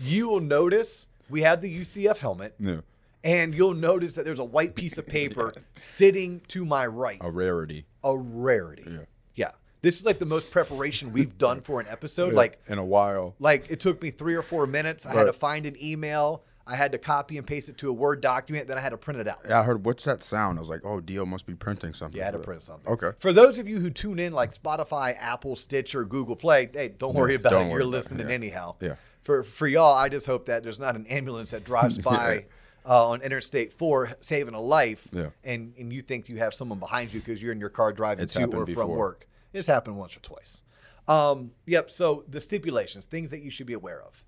you 0.00 0.26
will 0.28 0.40
notice 0.40 1.06
we 1.28 1.42
have 1.42 1.60
the 1.60 1.68
UCF 1.80 2.18
helmet, 2.18 2.54
Yeah. 2.58 2.80
And 3.24 3.54
you'll 3.54 3.74
notice 3.74 4.14
that 4.14 4.24
there's 4.24 4.38
a 4.38 4.44
white 4.44 4.74
piece 4.74 4.98
of 4.98 5.06
paper 5.18 5.52
sitting 5.74 6.40
to 6.48 6.64
my 6.64 6.86
right. 6.86 7.18
A 7.20 7.30
rarity. 7.30 7.86
A 8.04 8.16
rarity. 8.16 8.84
Yeah. 8.86 8.98
Yeah. 9.34 9.50
This 9.82 9.98
is 10.00 10.06
like 10.06 10.18
the 10.18 10.26
most 10.26 10.50
preparation 10.50 11.12
we've 11.12 11.36
done 11.38 11.60
for 11.60 11.80
an 11.80 11.86
episode. 11.88 12.32
Yeah, 12.32 12.36
Like, 12.38 12.60
in 12.66 12.78
a 12.78 12.84
while. 12.84 13.34
like 13.38 13.70
it 13.70 13.80
took 13.80 14.02
me 14.02 14.10
three 14.10 14.34
or 14.34 14.42
four 14.42 14.66
minutes. 14.66 15.06
I 15.06 15.12
had 15.14 15.24
to 15.24 15.32
find 15.32 15.66
an 15.66 15.76
email. 15.82 16.44
I 16.68 16.74
had 16.74 16.90
to 16.92 16.98
copy 16.98 17.38
and 17.38 17.46
paste 17.46 17.68
it 17.68 17.78
to 17.78 17.88
a 17.90 17.92
Word 17.92 18.20
document. 18.20 18.66
Then 18.66 18.76
I 18.76 18.80
had 18.80 18.88
to 18.90 18.96
print 18.96 19.20
it 19.20 19.28
out. 19.28 19.38
Yeah, 19.48 19.60
I 19.60 19.62
heard 19.62 19.84
what's 19.86 20.02
that 20.04 20.24
sound? 20.24 20.58
I 20.58 20.60
was 20.60 20.68
like, 20.68 20.80
oh, 20.84 21.00
Dio 21.00 21.24
must 21.24 21.46
be 21.46 21.54
printing 21.54 21.92
something. 21.92 22.16
Yeah, 22.18 22.24
I 22.24 22.26
had 22.26 22.30
to 22.32 22.40
print 22.40 22.62
something. 22.62 22.92
Okay. 22.92 23.10
For 23.20 23.32
those 23.32 23.60
of 23.60 23.68
you 23.68 23.78
who 23.78 23.88
tune 23.88 24.18
in 24.18 24.32
like 24.32 24.52
Spotify, 24.52 25.16
Apple, 25.16 25.54
Stitcher, 25.54 26.04
Google 26.04 26.34
Play, 26.34 26.68
hey, 26.72 26.88
don't 26.88 27.14
worry 27.14 27.36
about 27.36 27.50
don't 27.52 27.66
it. 27.66 27.70
worry 27.70 27.72
You're 27.74 27.80
about 27.82 27.88
it, 27.88 27.90
listening 27.98 28.28
yeah. 28.28 28.34
anyhow. 28.34 28.74
Yeah. 28.80 28.94
For 29.20 29.44
for 29.44 29.68
y'all, 29.68 29.94
I 29.94 30.08
just 30.08 30.26
hope 30.26 30.46
that 30.46 30.64
there's 30.64 30.80
not 30.80 30.96
an 30.96 31.06
ambulance 31.06 31.52
that 31.52 31.62
drives 31.62 31.98
by 32.12 32.46
uh, 32.86 33.08
on 33.08 33.22
Interstate 33.22 33.72
4 33.72 34.16
saving 34.20 34.54
a 34.54 34.60
life, 34.60 35.08
Yeah. 35.12 35.30
and 35.44 35.74
and 35.78 35.92
you 35.92 36.00
think 36.00 36.28
you 36.28 36.36
have 36.36 36.54
someone 36.54 36.78
behind 36.78 37.12
you 37.12 37.20
because 37.20 37.42
you're 37.42 37.52
in 37.52 37.60
your 37.60 37.68
car 37.68 37.92
driving 37.92 38.22
It's 38.24 38.34
to 38.34 38.44
or 38.44 38.66
from 38.66 38.90
work. 38.90 39.26
It's 39.52 39.66
happened 39.66 39.96
once 39.96 40.16
or 40.16 40.20
twice. 40.20 40.62
Um, 41.08 41.52
yep. 41.66 41.90
So 41.90 42.24
the 42.28 42.40
stipulations, 42.40 43.04
things 43.04 43.30
that 43.30 43.40
you 43.40 43.50
should 43.50 43.66
be 43.66 43.72
aware 43.72 44.02
of. 44.02 44.24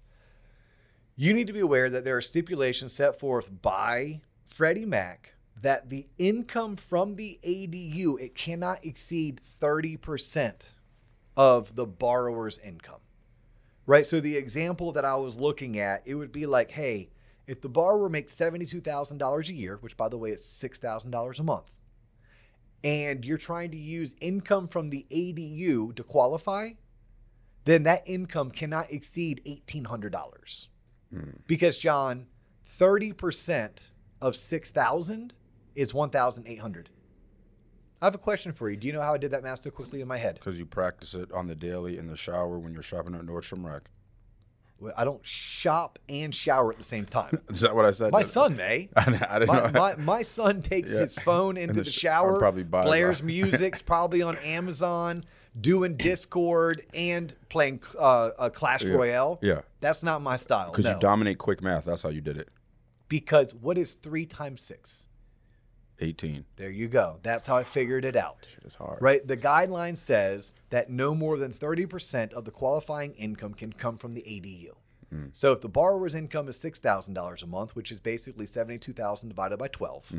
You 1.17 1.35
need 1.35 1.49
to 1.49 1.53
be 1.53 1.61
aware 1.61 1.91
that 1.91 2.05
there 2.05 2.17
are 2.17 2.23
stipulations 2.23 2.93
set 2.93 3.19
forth 3.19 3.63
by 3.63 4.21
Freddie 4.47 4.85
Mac 4.87 5.35
that 5.61 5.91
the 5.91 6.07
income 6.19 6.77
from 6.77 7.17
the 7.17 7.41
ADU 7.43 8.21
it 8.21 8.37
cannot 8.37 8.85
exceed 8.85 9.41
30% 9.61 10.75
of 11.37 11.75
the 11.75 11.87
borrower's 11.87 12.59
income. 12.61 13.01
Right? 13.87 14.07
So 14.07 14.21
the 14.21 14.37
example 14.37 14.93
that 14.93 15.05
I 15.05 15.17
was 15.17 15.39
looking 15.41 15.79
at, 15.79 16.03
it 16.05 16.15
would 16.15 16.31
be 16.31 16.47
like, 16.47 16.71
hey, 16.71 17.09
if 17.49 17.63
the 17.63 17.69
borrower 17.69 18.09
makes 18.09 18.35
$72,000 18.37 19.49
a 19.49 19.55
year, 19.55 19.79
which 19.81 19.97
by 19.97 20.09
the 20.09 20.19
way 20.19 20.31
is 20.31 20.43
$6,000 20.43 21.39
a 21.39 21.43
month, 21.43 21.73
and 22.85 23.25
you're 23.25 23.39
trying 23.39 23.71
to 23.73 23.77
use 23.77 24.15
income 24.21 24.69
from 24.69 24.91
the 24.91 25.07
ADU 25.11 25.97
to 25.97 26.03
qualify, 26.05 26.71
then 27.65 27.83
that 27.85 28.03
income 28.07 28.51
cannot 28.51 28.93
exceed 28.93 29.43
$1,800. 29.47 30.69
Hmm. 31.11 31.31
Because 31.47 31.79
John, 31.79 32.27
30% 32.79 33.89
of 34.21 34.37
6,000 34.37 35.35
is 35.75 35.95
1,800. 35.95 36.91
I 38.01 38.05
have 38.05 38.15
a 38.15 38.19
question 38.19 38.53
for 38.53 38.71
you. 38.71 38.77
Do 38.77 38.87
you 38.87 38.93
know 38.93 39.01
how 39.01 39.15
I 39.15 39.19
did 39.19 39.33
that 39.33 39.43
math 39.43 39.61
so 39.61 39.71
quickly 39.71 40.01
in 40.01 40.07
my 40.07 40.19
head? 40.19 40.37
Because 40.37 40.59
you 40.59 40.67
practice 40.67 41.15
it 41.15 41.33
on 41.33 41.49
the 41.49 41.57
daily 41.57 41.99
in 41.99 42.07
the 42.07 42.17
shower 42.17 42.59
when 42.59 42.73
you're 42.73 42.83
shopping 42.83 43.15
at 43.15 43.23
Nordstrom 43.23 43.65
Rack. 43.65 43.91
I 44.97 45.05
don't 45.05 45.25
shop 45.27 45.99
and 46.09 46.35
shower 46.35 46.71
at 46.71 46.79
the 46.79 46.85
same 46.85 47.05
time. 47.05 47.39
Is 47.51 47.61
that 47.61 47.75
what 47.75 47.85
I 47.85 47.91
said? 47.91 48.13
My 48.13 48.23
son 48.23 48.57
may. 48.57 48.89
I, 48.97 49.03
I 49.29 49.39
didn't 49.41 49.49
My, 49.49 49.61
know. 49.71 49.71
my, 49.73 49.97
my 49.97 50.23
son 50.23 50.63
takes 50.63 50.93
Yeah. 50.95 51.01
his 51.01 51.15
phone 51.19 51.57
into 51.57 51.75
the 51.75 51.83
the, 51.83 51.91
shower, 51.91 52.35
I'll 52.35 52.39
probably 52.39 52.63
buy 52.63 52.85
blares 52.85 53.21
mine. 53.23 53.27
music's 53.27 53.83
probably 53.83 54.23
on 54.23 54.37
Amazon, 54.39 55.25
doing 55.61 55.97
Discord 55.99 56.85
and 56.95 57.35
playing 57.49 57.81
uh, 57.99 58.31
uh, 58.39 58.51
Clash 58.51 58.85
Yeah. 58.85 58.93
Royale. 58.93 59.39
yeah, 59.43 59.61
That's 59.81 60.03
not 60.05 60.23
my 60.23 60.37
style. 60.37 60.71
because 60.71 60.85
no. 60.85 60.93
you 60.95 61.01
dominate 61.01 61.39
quick 61.39 61.61
math. 61.63 61.85
That's 61.87 62.03
how 62.03 62.11
you 62.11 62.21
did 62.21 62.37
it. 62.37 62.49
because 63.09 63.55
what 63.55 63.77
is 63.79 63.95
three 63.95 64.27
times 64.27 64.61
six? 64.61 65.07
18. 66.01 66.45
There 66.57 66.71
you 66.71 66.89
go. 66.89 67.19
That's 67.23 67.47
how 67.47 67.57
I 67.57 67.65
figured 67.65 68.05
it 68.05 68.17
out. 68.17 68.49
Shit 68.53 68.65
is 68.65 68.75
hard. 68.75 68.99
Right? 69.01 69.27
The 69.27 69.37
guideline 69.37 69.97
says 69.97 70.55
that 70.71 70.91
no 70.91 71.15
more 71.15 71.39
than 71.39 71.53
30% 71.53 72.33
of 72.33 72.45
the 72.45 72.51
qualifying 72.51 73.15
income 73.15 73.55
can 73.55 73.73
come 73.73 73.99
from 73.99 74.15
the 74.15 74.23
ADU. 74.23 74.71
So 75.33 75.53
if 75.53 75.63
the 75.63 75.71
borrower's 75.71 76.15
income 76.15 76.49
is 76.49 76.59
$6,000 76.59 77.43
a 77.43 77.47
month, 77.47 77.75
which 77.75 77.91
is 77.91 77.99
basically 77.99 78.45
72,000 78.45 79.31
divided 79.31 79.57
by 79.59 79.69
12, 79.69 80.15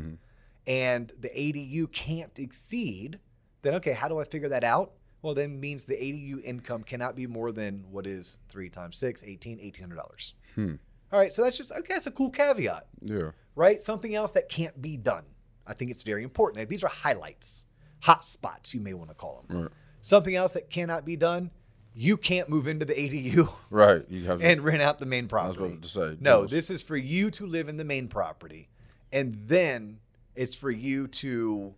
and 0.66 1.12
the 1.20 1.28
ADU 1.28 1.90
can't 1.92 2.36
exceed, 2.38 3.20
then 3.62 3.74
okay, 3.74 3.92
how 3.92 4.08
do 4.08 4.18
I 4.18 4.24
figure 4.24 4.48
that 4.48 4.64
out? 4.64 4.92
Well, 5.22 5.34
then 5.34 5.60
means 5.60 5.84
the 5.84 5.94
ADU 5.94 6.42
income 6.42 6.82
cannot 6.82 7.14
be 7.14 7.26
more 7.28 7.52
than 7.52 7.84
what 7.90 8.04
is 8.06 8.38
3 8.48 8.68
times 8.68 8.96
6, 8.98 9.22
18, 9.22 9.58
$1,800. 9.60 10.32
Hmm. 10.56 10.74
All 11.12 11.20
right, 11.20 11.32
so 11.32 11.44
that's 11.44 11.56
just 11.56 11.70
okay, 11.70 11.94
that's 11.94 12.06
a 12.06 12.10
cool 12.10 12.30
caveat 12.30 12.86
Yeah. 13.02 13.30
right? 13.54 13.80
Something 13.80 14.14
else 14.16 14.30
that 14.32 14.48
can't 14.48 14.80
be 14.82 14.96
done. 14.96 15.24
I 15.66 15.74
think 15.74 15.90
it's 15.90 16.02
very 16.02 16.22
important. 16.22 16.68
These 16.68 16.82
are 16.84 16.88
highlights, 16.88 17.64
hot 18.00 18.24
spots, 18.24 18.74
you 18.74 18.80
may 18.80 18.94
want 18.94 19.10
to 19.10 19.14
call 19.14 19.44
them. 19.48 19.62
Right. 19.62 19.70
Something 20.00 20.34
else 20.34 20.52
that 20.52 20.70
cannot 20.70 21.04
be 21.04 21.16
done. 21.16 21.50
You 21.94 22.16
can't 22.16 22.48
move 22.48 22.66
into 22.68 22.84
the 22.84 22.94
ADU 22.94 23.50
Right. 23.70 24.04
You 24.08 24.24
have 24.26 24.40
and 24.42 24.62
rent 24.62 24.80
out 24.80 24.98
the 25.00 25.06
main 25.06 25.24
I 25.24 25.46
was 25.48 25.56
property. 25.56 25.64
about 25.74 25.82
to 25.82 25.88
say. 25.88 26.16
No, 26.20 26.42
those- 26.42 26.50
this 26.50 26.70
is 26.70 26.82
for 26.82 26.96
you 26.96 27.30
to 27.32 27.46
live 27.46 27.68
in 27.68 27.76
the 27.76 27.84
main 27.84 28.08
property, 28.08 28.68
and 29.12 29.36
then 29.46 29.98
it's 30.36 30.54
for 30.54 30.70
you 30.70 31.08
to 31.08 31.74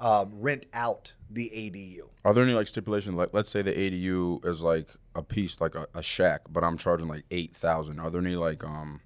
um, 0.00 0.32
rent 0.40 0.66
out 0.74 1.14
the 1.30 1.50
ADU. 1.54 2.08
Are 2.24 2.34
there 2.34 2.42
any 2.44 2.52
like 2.54 2.66
stipulations? 2.66 3.14
Like, 3.16 3.30
let's 3.32 3.48
say 3.48 3.62
the 3.62 3.72
ADU 3.72 4.44
is 4.44 4.62
like 4.62 4.88
a 5.14 5.22
piece, 5.22 5.60
like 5.60 5.76
a, 5.76 5.86
a 5.94 6.02
shack, 6.02 6.42
but 6.50 6.64
I'm 6.64 6.76
charging 6.76 7.06
like 7.08 7.24
eight 7.30 7.54
thousand. 7.56 8.00
Are 8.00 8.10
there 8.10 8.20
any 8.20 8.34
like 8.36 8.64
um, 8.64 9.00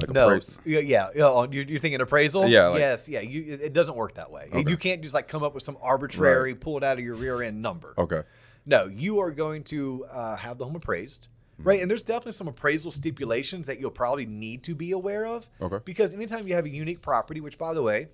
like 0.00 0.10
No, 0.10 0.30
s- 0.30 0.58
yeah, 0.64 0.80
yeah. 0.80 1.08
oh, 1.16 1.48
You're, 1.50 1.64
you're 1.64 1.80
thinking 1.80 2.00
appraisal? 2.00 2.46
Yeah, 2.48 2.68
like- 2.68 2.80
yes, 2.80 3.08
yeah. 3.08 3.20
You, 3.20 3.58
it 3.62 3.72
doesn't 3.72 3.96
work 3.96 4.14
that 4.14 4.30
way. 4.30 4.48
Okay. 4.52 4.70
You 4.70 4.76
can't 4.76 5.02
just 5.02 5.14
like 5.14 5.28
come 5.28 5.42
up 5.42 5.54
with 5.54 5.62
some 5.62 5.76
arbitrary, 5.80 6.54
pull 6.54 6.76
it 6.76 6.84
out 6.84 6.98
of 6.98 7.04
your 7.04 7.14
rear 7.16 7.42
end 7.42 7.60
number. 7.62 7.94
Okay. 7.98 8.22
No, 8.66 8.86
you 8.86 9.20
are 9.20 9.30
going 9.30 9.64
to 9.64 10.04
uh, 10.10 10.36
have 10.36 10.58
the 10.58 10.64
home 10.64 10.76
appraised, 10.76 11.28
right? 11.58 11.80
And 11.80 11.90
there's 11.90 12.02
definitely 12.02 12.32
some 12.32 12.46
appraisal 12.48 12.92
stipulations 12.92 13.66
that 13.66 13.80
you'll 13.80 13.90
probably 13.90 14.26
need 14.26 14.62
to 14.64 14.74
be 14.74 14.92
aware 14.92 15.24
of. 15.26 15.48
Okay. 15.60 15.78
Because 15.84 16.12
anytime 16.14 16.46
you 16.46 16.54
have 16.54 16.66
a 16.66 16.70
unique 16.70 17.00
property, 17.02 17.40
which 17.40 17.56
by 17.58 17.72
the 17.74 17.82
way, 17.82 18.08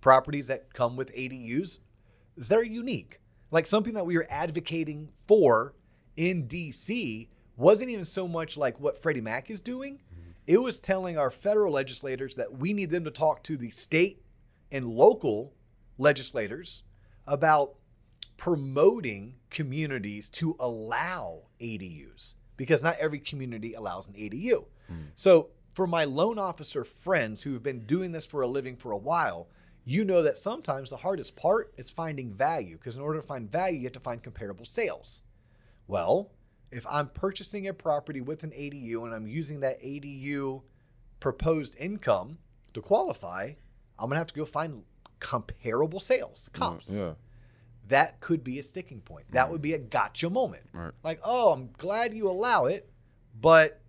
properties 0.00 0.48
that 0.48 0.72
come 0.74 0.96
with 0.96 1.14
ADUs, 1.14 1.78
they're 2.36 2.62
unique. 2.62 3.20
Like 3.50 3.66
something 3.66 3.94
that 3.94 4.04
we 4.06 4.16
were 4.16 4.26
advocating 4.28 5.08
for 5.26 5.74
in 6.16 6.46
DC 6.48 7.28
wasn't 7.56 7.90
even 7.90 8.04
so 8.04 8.26
much 8.26 8.56
like 8.56 8.78
what 8.80 9.00
Freddie 9.00 9.20
Mac 9.20 9.50
is 9.50 9.60
doing. 9.60 10.00
It 10.46 10.58
was 10.58 10.78
telling 10.78 11.18
our 11.18 11.30
federal 11.30 11.72
legislators 11.72 12.34
that 12.34 12.58
we 12.58 12.72
need 12.72 12.90
them 12.90 13.04
to 13.04 13.10
talk 13.10 13.42
to 13.44 13.56
the 13.56 13.70
state 13.70 14.22
and 14.70 14.86
local 14.86 15.54
legislators 15.98 16.82
about 17.26 17.74
promoting 18.36 19.36
communities 19.50 20.28
to 20.28 20.56
allow 20.60 21.42
ADUs 21.60 22.34
because 22.56 22.82
not 22.82 22.98
every 22.98 23.18
community 23.18 23.74
allows 23.74 24.08
an 24.08 24.14
ADU. 24.14 24.64
Hmm. 24.88 24.94
So, 25.14 25.48
for 25.72 25.86
my 25.86 26.04
loan 26.04 26.38
officer 26.38 26.84
friends 26.84 27.42
who 27.42 27.52
have 27.54 27.62
been 27.62 27.80
doing 27.80 28.12
this 28.12 28.26
for 28.26 28.42
a 28.42 28.46
living 28.46 28.76
for 28.76 28.92
a 28.92 28.96
while, 28.96 29.48
you 29.84 30.04
know 30.04 30.22
that 30.22 30.38
sometimes 30.38 30.90
the 30.90 30.96
hardest 30.96 31.36
part 31.36 31.72
is 31.76 31.90
finding 31.90 32.32
value 32.32 32.76
because 32.76 32.96
in 32.96 33.02
order 33.02 33.20
to 33.20 33.26
find 33.26 33.50
value, 33.50 33.78
you 33.78 33.84
have 33.84 33.92
to 33.92 34.00
find 34.00 34.22
comparable 34.22 34.64
sales. 34.64 35.22
Well, 35.88 36.30
if 36.70 36.86
I'm 36.88 37.08
purchasing 37.08 37.68
a 37.68 37.74
property 37.74 38.20
with 38.20 38.44
an 38.44 38.50
ADU 38.50 39.04
and 39.04 39.14
I'm 39.14 39.26
using 39.26 39.60
that 39.60 39.80
ADU 39.82 40.62
proposed 41.20 41.76
income 41.78 42.38
to 42.72 42.80
qualify, 42.80 43.52
I'm 43.98 44.08
gonna 44.08 44.18
have 44.18 44.26
to 44.28 44.34
go 44.34 44.44
find 44.44 44.82
comparable 45.20 46.00
sales, 46.00 46.50
mm, 46.52 46.58
comps. 46.58 46.90
Yeah. 46.90 47.14
That 47.88 48.20
could 48.20 48.42
be 48.42 48.58
a 48.58 48.62
sticking 48.62 49.00
point. 49.00 49.30
That 49.32 49.48
mm. 49.48 49.52
would 49.52 49.62
be 49.62 49.74
a 49.74 49.78
gotcha 49.78 50.30
moment. 50.30 50.64
Right. 50.72 50.92
Like, 51.02 51.20
oh, 51.22 51.52
I'm 51.52 51.70
glad 51.76 52.14
you 52.14 52.28
allow 52.28 52.66
it, 52.66 52.90
but 53.40 53.80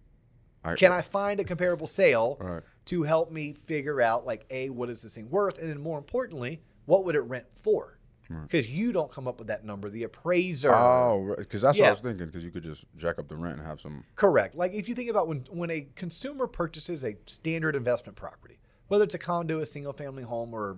I, 0.63 0.75
can 0.75 0.91
I 0.91 1.01
find 1.01 1.39
a 1.39 1.43
comparable 1.43 1.87
sale 1.87 2.37
Right. 2.39 2.63
to 2.85 3.03
help 3.03 3.31
me 3.31 3.53
figure 3.53 4.01
out, 4.01 4.25
like, 4.25 4.45
A, 4.49 4.69
what 4.69 4.89
is 4.89 5.01
this 5.01 5.15
thing 5.15 5.29
worth? 5.29 5.57
And 5.59 5.69
then 5.69 5.79
more 5.79 5.97
importantly, 5.97 6.61
what 6.85 7.05
would 7.05 7.15
it 7.15 7.21
rent 7.21 7.45
for? 7.53 7.94
Because 8.29 8.69
you 8.69 8.91
don't 8.91 9.11
come 9.11 9.27
up 9.27 9.39
with 9.39 9.47
that 9.49 9.63
number. 9.63 9.89
The 9.89 10.03
appraiser. 10.03 10.73
Oh, 10.73 11.35
because 11.37 11.61
that's 11.61 11.77
what 11.77 11.87
I 11.87 11.91
was 11.91 11.99
thinking. 11.99 12.27
Because 12.27 12.43
you 12.43 12.51
could 12.51 12.63
just 12.63 12.85
jack 12.97 13.19
up 13.19 13.27
the 13.27 13.35
rent 13.35 13.59
and 13.59 13.67
have 13.67 13.79
some. 13.79 14.03
Correct. 14.15 14.55
Like 14.55 14.73
if 14.73 14.89
you 14.89 14.95
think 14.95 15.09
about 15.09 15.27
when 15.27 15.45
when 15.51 15.69
a 15.69 15.87
consumer 15.95 16.47
purchases 16.47 17.03
a 17.03 17.15
standard 17.27 17.75
investment 17.75 18.17
property, 18.17 18.59
whether 18.87 19.03
it's 19.03 19.15
a 19.15 19.19
condo, 19.19 19.59
a 19.59 19.65
single 19.65 19.93
family 19.93 20.23
home, 20.23 20.53
or 20.53 20.77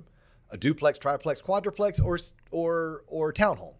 a 0.50 0.58
duplex, 0.58 1.00
triplex, 1.00 1.42
quadruplex, 1.42 2.00
or 2.00 2.18
or 2.52 3.04
or 3.08 3.32
townhome, 3.32 3.76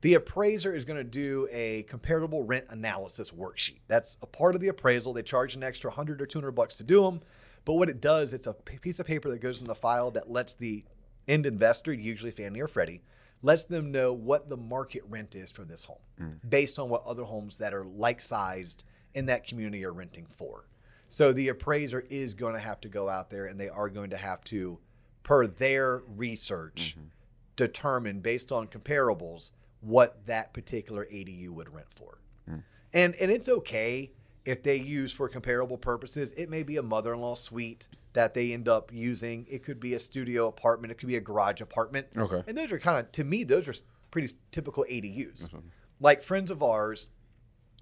the 0.00 0.14
appraiser 0.14 0.74
is 0.74 0.84
going 0.84 0.98
to 0.98 1.04
do 1.04 1.48
a 1.52 1.84
comparable 1.84 2.42
rent 2.42 2.66
analysis 2.70 3.30
worksheet. 3.30 3.80
That's 3.86 4.16
a 4.22 4.26
part 4.26 4.54
of 4.54 4.60
the 4.60 4.68
appraisal. 4.68 5.12
They 5.12 5.22
charge 5.22 5.54
an 5.54 5.62
extra 5.62 5.90
100 5.90 6.20
or 6.20 6.26
200 6.26 6.50
bucks 6.52 6.76
to 6.78 6.84
do 6.84 7.02
them, 7.02 7.20
but 7.64 7.74
what 7.74 7.88
it 7.88 8.00
does, 8.00 8.32
it's 8.34 8.48
a 8.48 8.52
piece 8.52 8.98
of 8.98 9.06
paper 9.06 9.30
that 9.30 9.38
goes 9.38 9.60
in 9.60 9.66
the 9.66 9.74
file 9.74 10.10
that 10.12 10.30
lets 10.30 10.54
the 10.54 10.84
end 11.28 11.46
investor, 11.46 11.92
usually 11.92 12.30
Fannie 12.30 12.60
or 12.60 12.68
Freddie, 12.68 13.02
lets 13.42 13.64
them 13.64 13.90
know 13.90 14.12
what 14.12 14.48
the 14.48 14.56
market 14.56 15.02
rent 15.08 15.34
is 15.34 15.50
for 15.50 15.64
this 15.64 15.84
home 15.84 15.98
mm. 16.20 16.38
based 16.48 16.78
on 16.78 16.88
what 16.88 17.04
other 17.04 17.24
homes 17.24 17.58
that 17.58 17.74
are 17.74 17.84
like 17.84 18.20
sized 18.20 18.84
in 19.14 19.26
that 19.26 19.46
community 19.46 19.84
are 19.84 19.92
renting 19.92 20.26
for. 20.26 20.66
So 21.08 21.32
the 21.32 21.48
appraiser 21.48 22.04
is 22.08 22.34
going 22.34 22.54
to 22.54 22.60
have 22.60 22.80
to 22.82 22.88
go 22.88 23.08
out 23.08 23.28
there 23.28 23.46
and 23.46 23.60
they 23.60 23.68
are 23.68 23.90
going 23.90 24.10
to 24.10 24.16
have 24.16 24.42
to, 24.44 24.78
per 25.22 25.46
their 25.46 26.02
research, 26.16 26.96
mm-hmm. 26.96 27.08
determine 27.56 28.20
based 28.20 28.50
on 28.52 28.68
comparables 28.68 29.50
what 29.80 30.24
that 30.26 30.54
particular 30.54 31.06
ADU 31.12 31.50
would 31.50 31.72
rent 31.74 31.92
for. 31.94 32.18
Mm. 32.48 32.62
And 32.94 33.14
and 33.16 33.30
it's 33.30 33.48
okay 33.48 34.12
if 34.44 34.62
they 34.62 34.76
use 34.76 35.12
for 35.12 35.28
comparable 35.28 35.76
purposes. 35.76 36.32
It 36.36 36.48
may 36.48 36.62
be 36.62 36.76
a 36.76 36.82
mother-in-law 36.82 37.34
suite 37.34 37.88
that 38.12 38.34
they 38.34 38.52
end 38.52 38.68
up 38.68 38.90
using. 38.92 39.46
It 39.50 39.62
could 39.64 39.80
be 39.80 39.94
a 39.94 39.98
studio 39.98 40.46
apartment. 40.48 40.90
It 40.92 40.98
could 40.98 41.08
be 41.08 41.16
a 41.16 41.20
garage 41.20 41.60
apartment. 41.60 42.06
Okay. 42.16 42.42
And 42.46 42.56
those 42.56 42.72
are 42.72 42.78
kind 42.78 42.98
of 42.98 43.10
to 43.12 43.24
me 43.24 43.44
those 43.44 43.68
are 43.68 43.74
pretty 44.10 44.32
typical 44.50 44.84
ADUs. 44.90 45.48
Mm-hmm. 45.50 45.58
Like 46.00 46.22
friends 46.22 46.50
of 46.50 46.62
ours, 46.62 47.10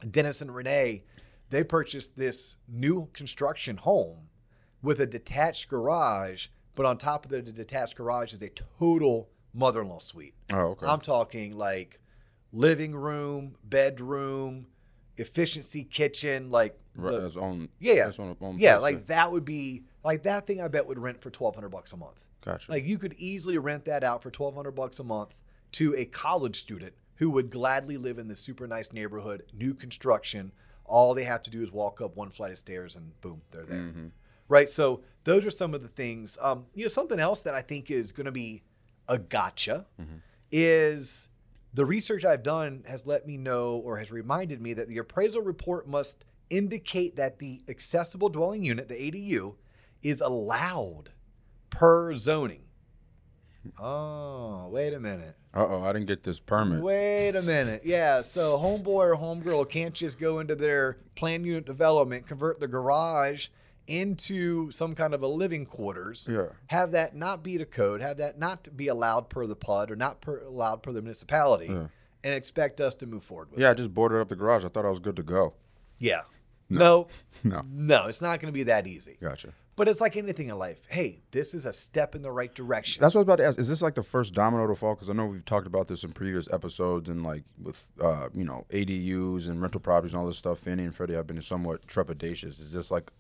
Dennis 0.09 0.41
and 0.41 0.55
Renee, 0.55 1.05
they 1.51 1.65
purchased 1.65 2.17
this 2.17 2.57
new 2.69 3.09
construction 3.13 3.77
home 3.77 4.29
with 4.83 5.01
a 5.01 5.07
detached 5.07 5.69
garage, 5.69 6.49
but 6.75 6.87
on 6.87 6.97
top 6.97 7.25
of 7.25 7.31
the 7.31 7.43
detached 7.43 7.97
garage 7.97 8.33
is 8.33 8.43
a 8.43 8.51
total 8.79 9.29
mother-in-law 9.53 9.99
suite. 9.99 10.35
Oh, 10.53 10.59
okay. 10.59 10.87
I'm 10.87 11.01
talking 11.01 11.57
like 11.57 11.99
living 12.53 12.95
room, 12.95 13.57
bedroom, 13.65 14.67
efficiency 15.17 15.85
kitchen, 15.85 16.51
like 16.51 16.79
Right, 16.97 17.21
the- 17.21 17.41
on. 17.41 17.69
yeah, 17.79 18.11
on, 18.19 18.37
on 18.41 18.59
yeah, 18.59 18.77
like 18.79 19.07
that 19.07 19.31
would 19.33 19.45
be 19.45 19.85
like 20.05 20.23
that 20.25 20.47
thing. 20.47 20.61
I 20.61 20.69
bet 20.69 20.87
would 20.87 20.99
rent 20.99 21.21
for 21.21 21.31
twelve 21.31 21.55
hundred 21.55 21.71
bucks 21.71 21.93
a 21.93 21.97
month. 21.97 22.25
Gotcha. 22.45 22.71
Like 22.71 22.85
you 22.85 22.99
could 22.99 23.15
easily 23.19 23.59
rent 23.59 23.85
that 23.87 24.05
out 24.05 24.23
for 24.23 24.31
twelve 24.31 24.55
hundred 24.55 24.73
bucks 24.73 24.99
a 24.99 25.05
month 25.05 25.35
to 25.73 25.95
a 25.97 26.05
college 26.05 26.61
student 26.61 26.95
who 27.17 27.31
would 27.31 27.51
gladly 27.51 27.97
live 27.97 28.19
in 28.19 28.29
this 28.29 28.41
super 28.41 28.67
nice 28.67 28.93
neighborhood, 28.93 29.45
new 29.53 29.75
construction. 29.75 30.53
All 30.85 31.15
they 31.15 31.25
have 31.25 31.43
to 31.43 31.51
do 31.51 31.63
is 31.63 31.71
walk 31.71 32.01
up 32.01 32.17
one 32.17 32.31
flight 32.31 32.51
of 32.51 32.59
stairs 32.59 32.97
and 32.97 33.19
boom, 33.21 33.43
they're 33.53 33.65
there. 33.65 33.79
Mm-hmm. 33.79 34.07
Right. 34.49 34.69
So 34.69 35.03
those 35.25 35.45
are 35.45 35.51
some 35.51 35.75
of 35.75 35.83
the 35.83 35.89
things. 35.89 36.39
Um, 36.41 36.67
you 36.75 36.83
know, 36.83 36.89
something 36.89 37.21
else 37.21 37.41
that 37.41 37.55
I 37.55 37.63
think 37.63 37.91
is 37.91 38.11
going 38.11 38.25
to 38.25 38.33
be 38.33 38.63
a 39.09 39.19
gotcha 39.19 39.87
is 40.51 41.29
the 41.75 41.85
research 41.85 42.25
I've 42.25 42.43
done 42.43 42.85
has 42.87 43.07
let 43.07 43.27
me 43.27 43.37
know 43.37 43.77
or 43.77 43.99
has 43.99 44.11
reminded 44.11 44.61
me 44.61 44.73
that 44.75 44.89
the 44.89 44.99
appraisal 44.99 45.43
report 45.43 45.87
must 45.87 46.25
indicate 46.49 47.17
that 47.17 47.39
the 47.39 47.61
accessible 47.69 48.29
dwelling 48.29 48.65
unit, 48.65 48.89
the 48.89 48.95
ADU, 48.95 49.55
is 50.03 50.21
allowed 50.21 51.11
per 51.71 52.15
zoning. 52.17 52.63
Oh, 53.79 54.69
wait 54.71 54.95
a 54.95 55.01
minute. 55.01 55.37
Uh 55.55 55.67
oh, 55.69 55.83
I 55.83 55.93
didn't 55.93 56.07
get 56.07 56.23
this 56.23 56.41
permit. 56.41 56.83
Wait 56.83 57.35
a 57.37 57.43
minute. 57.43 57.83
Yeah, 57.85 58.23
so 58.23 58.59
homeboy 58.59 58.87
or 58.89 59.17
homegirl 59.17 59.69
can't 59.69 59.95
just 59.95 60.19
go 60.19 60.39
into 60.39 60.55
their 60.55 60.99
plan 61.17 61.45
unit 61.45 61.67
development, 61.67 62.27
convert 62.27 62.61
the 62.61 62.69
garage 62.69 63.49
into 63.87 64.71
some 64.71 64.95
kind 64.95 65.13
of 65.13 65.23
a 65.23 65.27
living 65.27 65.67
quarters. 65.67 66.27
Yeah. 66.31 66.47
Have 66.69 66.93
that 66.93 67.17
not 67.17 67.43
be 67.43 67.57
the 67.57 67.67
code, 67.67 68.01
have 68.01 68.19
that 68.19 68.39
not 68.39 68.69
be 68.77 68.89
allowed 68.89 69.29
per 69.29 69.47
the 69.47 69.57
PUD 69.57 69.91
or 69.91 69.97
not 69.97 70.21
per, 70.21 70.39
allowed 70.41 70.83
per 70.83 70.93
the 70.93 71.03
municipality, 71.03 71.67
Yeah. 71.67 71.87
and 72.25 72.35
expect 72.35 72.81
us 72.81 72.95
to 72.97 73.07
move 73.07 73.25
forward 73.25 73.51
with 73.51 73.59
it. 73.59 73.63
Yeah, 73.63 73.71
I 73.71 73.75
just 73.75 73.93
boarded 73.93 74.21
up 74.21 74.29
the 74.29 74.37
garage. 74.37 74.65
I 74.65 74.69
thought 74.69 74.87
I 74.87 74.91
was 74.91 75.01
good 75.01 75.17
to 75.17 75.23
go. 75.23 75.55
Yeah. 75.99 76.23
No. 76.69 77.09
No. 77.43 77.63
No, 77.69 78.07
it's 78.07 78.23
not 78.23 78.39
going 78.41 78.53
to 78.53 78.57
be 78.57 78.65
that 78.65 78.87
easy. 78.87 79.17
Gotcha. 79.21 79.55
But 79.81 79.89
it's 79.89 80.03
like 80.03 80.19
anything 80.19 80.51
in 80.51 80.59
life. 80.59 80.79
Hey, 80.89 81.23
this 81.31 81.55
is 81.55 81.65
a 81.65 81.73
step 81.73 82.15
in 82.15 82.21
the 82.21 82.31
right 82.31 82.55
direction. 82.55 83.01
That's 83.01 83.15
what 83.15 83.21
I 83.21 83.23
was 83.23 83.25
about 83.25 83.37
to 83.37 83.47
ask. 83.47 83.59
Is 83.59 83.67
this 83.67 83.81
like 83.81 83.95
the 83.95 84.03
first 84.03 84.35
domino 84.35 84.67
to 84.67 84.75
fall? 84.75 84.95
Because 84.95 85.09
I 85.09 85.15
know 85.15 85.25
we've 85.25 85.43
talked 85.43 85.67
about 85.67 85.89
this 85.89 86.05
in 86.05 86.13
previous 86.13 86.53
episodes 86.53 87.09
and 87.09 87.23
like 87.23 87.45
with 87.59 87.89
uh, 87.99 88.29
you 88.35 88.45
know 88.45 88.67
ADUs 88.69 89.49
and 89.49 89.63
rental 89.63 89.81
properties 89.81 90.13
and 90.13 90.21
all 90.21 90.27
this 90.27 90.37
stuff. 90.37 90.59
Fannie 90.59 90.85
and 90.85 90.95
Freddie 90.95 91.15
have 91.15 91.27
been 91.27 91.41
somewhat 91.41 91.87
trepidatious. 91.87 92.61
Is 92.61 92.75
this 92.75 92.91
like 92.91 93.11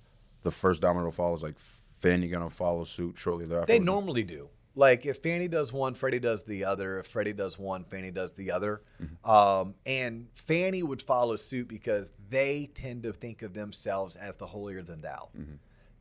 the 0.42 0.50
first 0.50 0.82
domino 0.82 1.06
to 1.06 1.12
fall? 1.12 1.32
Is 1.32 1.42
like 1.42 1.54
Fannie 1.98 2.28
gonna 2.28 2.50
follow 2.50 2.84
suit 2.84 3.16
shortly 3.16 3.46
thereafter? 3.46 3.72
They 3.72 3.78
normally 3.78 4.22
do. 4.22 4.50
Like 4.74 5.06
if 5.06 5.16
Fannie 5.16 5.48
does 5.48 5.72
one, 5.72 5.94
Freddie 5.94 6.20
does 6.20 6.42
the 6.42 6.66
other. 6.66 6.98
If 6.98 7.06
Freddie 7.06 7.32
does 7.32 7.58
one, 7.58 7.84
Fannie 7.84 8.10
does 8.10 8.32
the 8.32 8.50
other. 8.50 8.82
Um, 9.24 9.76
and 9.86 10.28
Fannie 10.34 10.82
would 10.82 11.00
follow 11.00 11.36
suit 11.36 11.68
because 11.68 12.12
they 12.28 12.68
tend 12.74 13.04
to 13.04 13.14
think 13.14 13.40
of 13.40 13.54
themselves 13.54 14.14
as 14.14 14.36
the 14.36 14.46
holier 14.46 14.82
than 14.82 15.00
thou. 15.00 15.30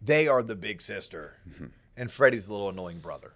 They 0.01 0.27
are 0.27 0.41
the 0.43 0.55
big 0.55 0.81
sister, 0.81 1.35
and 1.97 2.09
Freddie's 2.11 2.45
the 2.47 2.53
little 2.53 2.69
annoying 2.69 2.99
brother. 2.99 3.33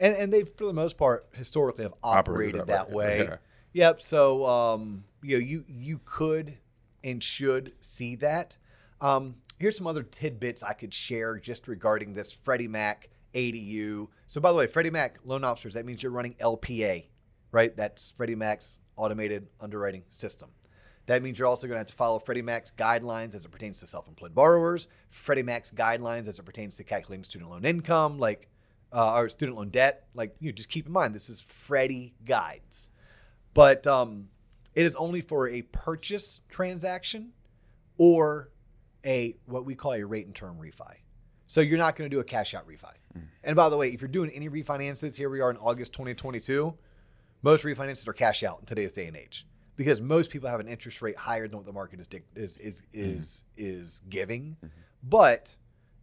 And 0.00 0.16
and 0.16 0.32
they, 0.32 0.44
for 0.44 0.64
the 0.64 0.72
most 0.72 0.96
part, 0.96 1.26
historically 1.32 1.82
have 1.84 1.94
operated, 2.02 2.60
Operated 2.60 2.60
that, 2.60 2.88
that 2.88 2.90
way. 2.90 3.20
way, 3.20 3.24
yeah. 3.24 3.36
Yep. 3.72 4.00
So 4.00 4.46
um, 4.46 5.04
you 5.22 5.38
know, 5.38 5.44
you 5.44 5.64
you 5.68 6.00
could 6.04 6.58
and 7.02 7.22
should 7.22 7.72
see 7.80 8.14
that. 8.16 8.56
Um, 9.00 9.36
here's 9.58 9.76
some 9.76 9.86
other 9.86 10.02
tidbits 10.02 10.62
I 10.62 10.72
could 10.72 10.94
share 10.94 11.36
just 11.38 11.66
regarding 11.68 12.14
this 12.14 12.32
Freddie 12.34 12.68
Mac 12.68 13.08
ADU. 13.34 14.08
So 14.26 14.40
by 14.40 14.52
the 14.52 14.58
way, 14.58 14.66
Freddie 14.66 14.90
Mac 14.90 15.18
loan 15.24 15.44
officers, 15.44 15.74
that 15.74 15.84
means 15.84 16.02
you're 16.02 16.12
running 16.12 16.34
LPA, 16.34 17.04
right? 17.52 17.76
That's 17.76 18.10
Freddie 18.12 18.34
Mac's 18.34 18.78
automated 18.96 19.48
underwriting 19.60 20.02
system. 20.10 20.48
That 21.08 21.22
means 21.22 21.38
you're 21.38 21.48
also 21.48 21.66
going 21.66 21.76
to 21.76 21.80
have 21.80 21.86
to 21.86 21.94
follow 21.94 22.18
Freddie 22.18 22.42
Mac's 22.42 22.70
guidelines 22.70 23.34
as 23.34 23.46
it 23.46 23.50
pertains 23.50 23.80
to 23.80 23.86
self-employed 23.86 24.34
borrowers, 24.34 24.88
Freddie 25.08 25.42
Mac's 25.42 25.70
guidelines 25.70 26.28
as 26.28 26.38
it 26.38 26.42
pertains 26.42 26.76
to 26.76 26.84
calculating 26.84 27.24
student 27.24 27.50
loan 27.50 27.64
income, 27.64 28.18
like 28.18 28.50
uh, 28.92 29.16
or 29.16 29.30
student 29.30 29.56
loan 29.56 29.70
debt. 29.70 30.06
Like 30.14 30.36
you 30.38 30.50
know, 30.50 30.54
just 30.54 30.68
keep 30.68 30.86
in 30.86 30.92
mind 30.92 31.14
this 31.14 31.30
is 31.30 31.40
Freddie 31.40 32.14
guides, 32.26 32.90
but 33.54 33.86
um, 33.86 34.28
it 34.74 34.84
is 34.84 34.94
only 34.96 35.22
for 35.22 35.48
a 35.48 35.62
purchase 35.62 36.42
transaction 36.50 37.32
or 37.96 38.50
a 39.02 39.34
what 39.46 39.64
we 39.64 39.74
call 39.74 39.94
a 39.94 40.02
rate 40.04 40.26
and 40.26 40.34
term 40.34 40.58
refi. 40.60 40.92
So 41.46 41.62
you're 41.62 41.78
not 41.78 41.96
going 41.96 42.10
to 42.10 42.14
do 42.14 42.20
a 42.20 42.24
cash 42.24 42.52
out 42.52 42.68
refi. 42.68 42.92
And 43.44 43.56
by 43.56 43.70
the 43.70 43.78
way, 43.78 43.88
if 43.88 44.02
you're 44.02 44.08
doing 44.08 44.28
any 44.32 44.50
refinances, 44.50 45.16
here 45.16 45.30
we 45.30 45.40
are 45.40 45.50
in 45.50 45.56
August 45.56 45.94
2022. 45.94 46.74
Most 47.40 47.64
refinances 47.64 48.06
are 48.06 48.12
cash 48.12 48.42
out 48.42 48.60
in 48.60 48.66
today's 48.66 48.92
day 48.92 49.06
and 49.06 49.16
age 49.16 49.46
because 49.78 50.00
most 50.00 50.30
people 50.30 50.48
have 50.50 50.58
an 50.58 50.66
interest 50.68 51.00
rate 51.00 51.16
higher 51.16 51.46
than 51.46 51.56
what 51.56 51.64
the 51.64 51.72
market 51.72 52.00
is 52.00 52.08
is 52.34 52.58
is 52.58 52.82
is 52.92 53.44
is 53.56 54.02
giving. 54.10 54.56
But 55.02 55.56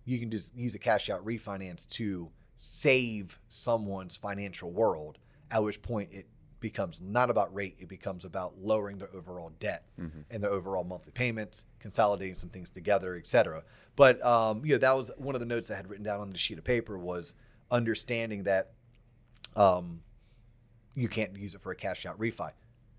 you 0.05 0.17
can 0.17 0.31
just 0.31 0.55
use 0.55 0.73
a 0.73 0.79
cash 0.79 1.09
out 1.09 1.23
refinance 1.25 1.87
to 1.91 2.31
save 2.55 3.37
someone's 3.49 4.15
financial 4.15 4.71
world. 4.71 5.19
At 5.51 5.61
which 5.61 5.81
point 5.81 6.09
it 6.13 6.25
becomes 6.61 7.01
not 7.01 7.29
about 7.29 7.53
rate; 7.53 7.75
it 7.77 7.89
becomes 7.89 8.23
about 8.23 8.57
lowering 8.57 8.97
their 8.97 9.13
overall 9.13 9.51
debt 9.59 9.83
and 10.31 10.41
their 10.41 10.51
overall 10.51 10.85
monthly 10.85 11.11
payments, 11.11 11.65
consolidating 11.79 12.33
some 12.33 12.49
things 12.49 12.69
together, 12.69 13.17
etc. 13.17 13.61
But 13.97 14.25
um, 14.25 14.63
you 14.63 14.71
know 14.71 14.79
that 14.79 14.95
was 14.95 15.11
one 15.17 15.35
of 15.35 15.41
the 15.41 15.45
notes 15.45 15.69
I 15.69 15.75
had 15.75 15.89
written 15.89 16.05
down 16.05 16.21
on 16.21 16.31
the 16.31 16.37
sheet 16.37 16.57
of 16.57 16.63
paper 16.63 16.97
was 16.97 17.35
understanding 17.69 18.43
that 18.43 18.71
um, 19.57 20.01
you 20.95 21.09
can't 21.09 21.35
use 21.35 21.55
it 21.55 21.61
for 21.61 21.73
a 21.73 21.75
cash 21.75 22.05
out 22.05 22.17
refi. 22.17 22.51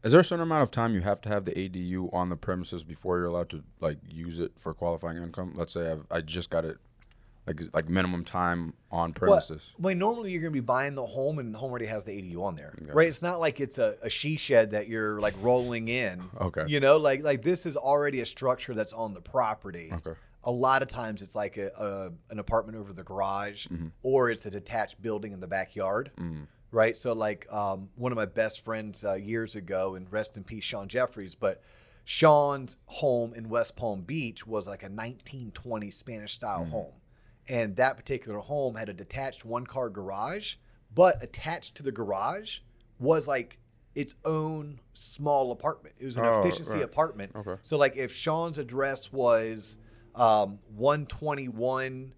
Is 0.06 0.12
there 0.12 0.20
a 0.20 0.24
certain 0.24 0.44
amount 0.44 0.62
of 0.62 0.70
time 0.70 0.94
you 0.94 1.00
have 1.00 1.20
to 1.22 1.28
have 1.28 1.44
the 1.44 1.50
ADU 1.50 2.14
on 2.14 2.28
the 2.28 2.36
premises 2.36 2.84
before 2.84 3.16
you're 3.18 3.26
allowed 3.26 3.50
to 3.50 3.64
like 3.80 3.98
use 4.08 4.38
it 4.38 4.52
for 4.56 4.72
qualifying 4.72 5.16
income? 5.16 5.54
Let's 5.56 5.72
say 5.72 5.90
I've, 5.90 6.06
I 6.12 6.20
just 6.20 6.48
got 6.48 6.64
it, 6.64 6.78
like 7.44 7.60
like 7.74 7.88
minimum 7.88 8.22
time 8.24 8.74
on 8.92 9.12
premises. 9.12 9.74
Well, 9.80 9.96
normally 9.96 10.30
you're 10.30 10.40
going 10.42 10.52
to 10.52 10.56
be 10.56 10.60
buying 10.60 10.94
the 10.94 11.04
home, 11.04 11.40
and 11.40 11.52
the 11.52 11.58
home 11.58 11.70
already 11.70 11.86
has 11.86 12.04
the 12.04 12.12
ADU 12.12 12.40
on 12.40 12.54
there, 12.54 12.72
right? 12.92 13.08
It's 13.08 13.20
not 13.20 13.40
like 13.40 13.58
it's 13.58 13.78
a, 13.78 13.96
a 14.00 14.08
she 14.08 14.36
shed 14.36 14.70
that 14.70 14.86
you're 14.86 15.20
like 15.20 15.34
rolling 15.40 15.88
in. 15.88 16.22
Okay. 16.40 16.64
You 16.68 16.78
know, 16.78 16.98
like 16.98 17.24
like 17.24 17.42
this 17.42 17.66
is 17.66 17.76
already 17.76 18.20
a 18.20 18.26
structure 18.26 18.74
that's 18.74 18.92
on 18.92 19.12
the 19.12 19.20
property. 19.20 19.90
Okay. 19.92 20.16
A 20.44 20.50
lot 20.52 20.82
of 20.82 20.86
times 20.88 21.20
it's 21.20 21.34
like 21.34 21.56
a, 21.56 21.72
a 21.76 22.32
an 22.32 22.38
apartment 22.38 22.78
over 22.78 22.92
the 22.92 23.02
garage, 23.02 23.66
Mm-hmm. 23.66 23.88
or 24.04 24.30
it's 24.30 24.46
a 24.46 24.50
detached 24.50 25.02
building 25.02 25.32
in 25.32 25.40
the 25.40 25.48
backyard. 25.48 26.12
Right. 26.76 26.96
So 26.96 27.12
like 27.12 27.50
um, 27.52 27.88
one 27.96 28.12
of 28.12 28.16
my 28.16 28.26
best 28.26 28.64
friends 28.64 29.04
uh, 29.04 29.14
years 29.14 29.56
ago, 29.56 29.94
and 29.94 30.10
rest 30.12 30.36
in 30.36 30.44
peace, 30.44 30.64
Sean 30.64 30.88
Jeffries, 30.88 31.34
but. 31.34 31.62
Sean's 32.08 32.78
home 32.86 33.34
in 33.34 33.48
West 33.48 33.74
Palm 33.74 34.02
Beach 34.02 34.46
was 34.46 34.68
like 34.68 34.84
a 34.84 34.86
1920 34.86 35.90
Spanish 35.90 36.34
style 36.34 36.64
home. 36.64 36.92
And 37.48 37.74
that 37.76 37.96
particular 37.96 38.38
home 38.38 38.76
had 38.76 38.88
a 38.88 38.92
detached 38.92 39.44
one 39.44 39.66
car 39.66 39.90
garage, 39.90 40.54
but 40.94 41.20
attached 41.20 41.74
to 41.78 41.82
the 41.82 41.90
garage 41.90 42.60
was 43.00 43.26
like 43.26 43.58
its 43.96 44.14
own 44.24 44.78
small 44.94 45.50
apartment. 45.50 45.96
It 45.98 46.04
was 46.04 46.16
an 46.16 46.26
Oh, 46.26 46.38
efficiency 46.38 46.74
right. 46.74 46.84
apartment. 46.84 47.32
Okay. 47.34 47.56
So, 47.62 47.76
like, 47.76 47.96
if 47.96 48.12
Sean's 48.14 48.58
address 48.58 49.12
was 49.12 49.76
um, 50.14 50.60
121 50.76 52.12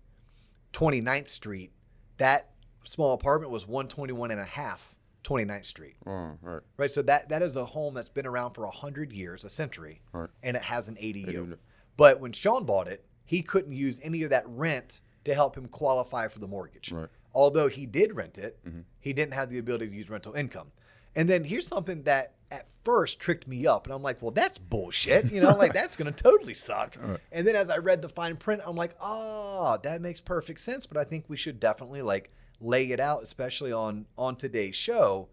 29th 0.74 1.28
Street, 1.30 1.72
that 2.18 2.50
small 2.84 3.12
apartment 3.14 3.50
was 3.52 3.66
121 3.66 4.30
and 4.30 4.40
a 4.40 4.44
half 4.44 4.94
29th 5.24 5.66
Street 5.66 5.96
Oh, 6.06 6.32
right. 6.42 6.60
right? 6.76 6.90
So 6.90 7.02
that 7.02 7.28
that 7.28 7.42
is 7.42 7.56
a 7.56 7.64
home 7.64 7.94
that's 7.94 8.08
been 8.08 8.26
around 8.26 8.54
for 8.54 8.64
a 8.64 8.70
hundred 8.70 9.12
years, 9.12 9.44
a 9.44 9.50
century, 9.50 10.00
Right. 10.12 10.28
and 10.42 10.56
it 10.56 10.62
has 10.62 10.88
an 10.88 10.96
ADU. 10.96 11.56
But 11.96 12.20
when 12.20 12.32
Sean 12.32 12.64
bought 12.64 12.88
it, 12.88 13.04
he 13.24 13.42
couldn't 13.42 13.72
use 13.72 14.00
any 14.02 14.22
of 14.22 14.30
that 14.30 14.44
rent 14.48 15.00
to 15.24 15.34
help 15.34 15.56
him 15.56 15.66
qualify 15.66 16.28
for 16.28 16.38
the 16.38 16.46
mortgage. 16.46 16.92
Right. 16.92 17.08
Although 17.34 17.68
he 17.68 17.84
did 17.84 18.16
rent 18.16 18.38
it, 18.38 18.58
Mm-hmm. 18.64 18.80
he 19.00 19.12
didn't 19.12 19.34
have 19.34 19.50
the 19.50 19.58
ability 19.58 19.88
to 19.88 19.94
use 19.94 20.08
rental 20.08 20.34
income. 20.34 20.70
And 21.16 21.28
then 21.28 21.42
here's 21.44 21.66
something 21.66 22.04
that 22.04 22.34
at 22.50 22.66
first 22.84 23.18
tricked 23.20 23.46
me 23.48 23.66
up, 23.66 23.86
and 23.86 23.92
I'm 23.94 24.02
like, 24.02 24.22
well, 24.22 24.30
that's 24.30 24.56
bullshit. 24.56 25.30
You 25.32 25.40
know, 25.42 25.54
like 25.56 25.74
that's 25.74 25.96
gonna 25.96 26.12
totally 26.12 26.54
suck. 26.54 26.96
And 27.32 27.46
then 27.46 27.56
as 27.56 27.68
I 27.68 27.78
read 27.78 28.00
the 28.00 28.08
fine 28.08 28.36
print, 28.36 28.62
I'm 28.64 28.76
like, 28.76 28.94
ah, 29.00 29.76
that 29.78 30.00
makes 30.00 30.20
perfect 30.20 30.60
sense. 30.60 30.86
But 30.86 30.96
I 30.96 31.04
think 31.04 31.24
we 31.28 31.36
should 31.36 31.58
definitely 31.60 32.00
like 32.02 32.32
lay 32.60 32.90
it 32.90 33.00
out, 33.00 33.22
especially 33.22 33.72
on 33.72 34.06
on 34.16 34.36
today's 34.36 34.76
show. 34.76 35.28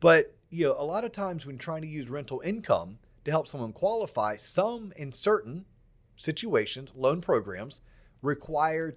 But 0.00 0.34
you 0.50 0.66
know, 0.66 0.76
a 0.78 0.84
lot 0.84 1.04
of 1.04 1.12
times 1.12 1.46
when 1.46 1.58
trying 1.58 1.82
to 1.82 1.88
use 1.88 2.08
rental 2.08 2.40
income 2.44 2.98
to 3.24 3.30
help 3.30 3.46
someone 3.46 3.72
qualify, 3.72 4.36
some 4.36 4.92
in 4.96 5.12
certain 5.12 5.64
situations, 6.16 6.92
loan 6.96 7.20
programs 7.20 7.80
require 8.22 8.96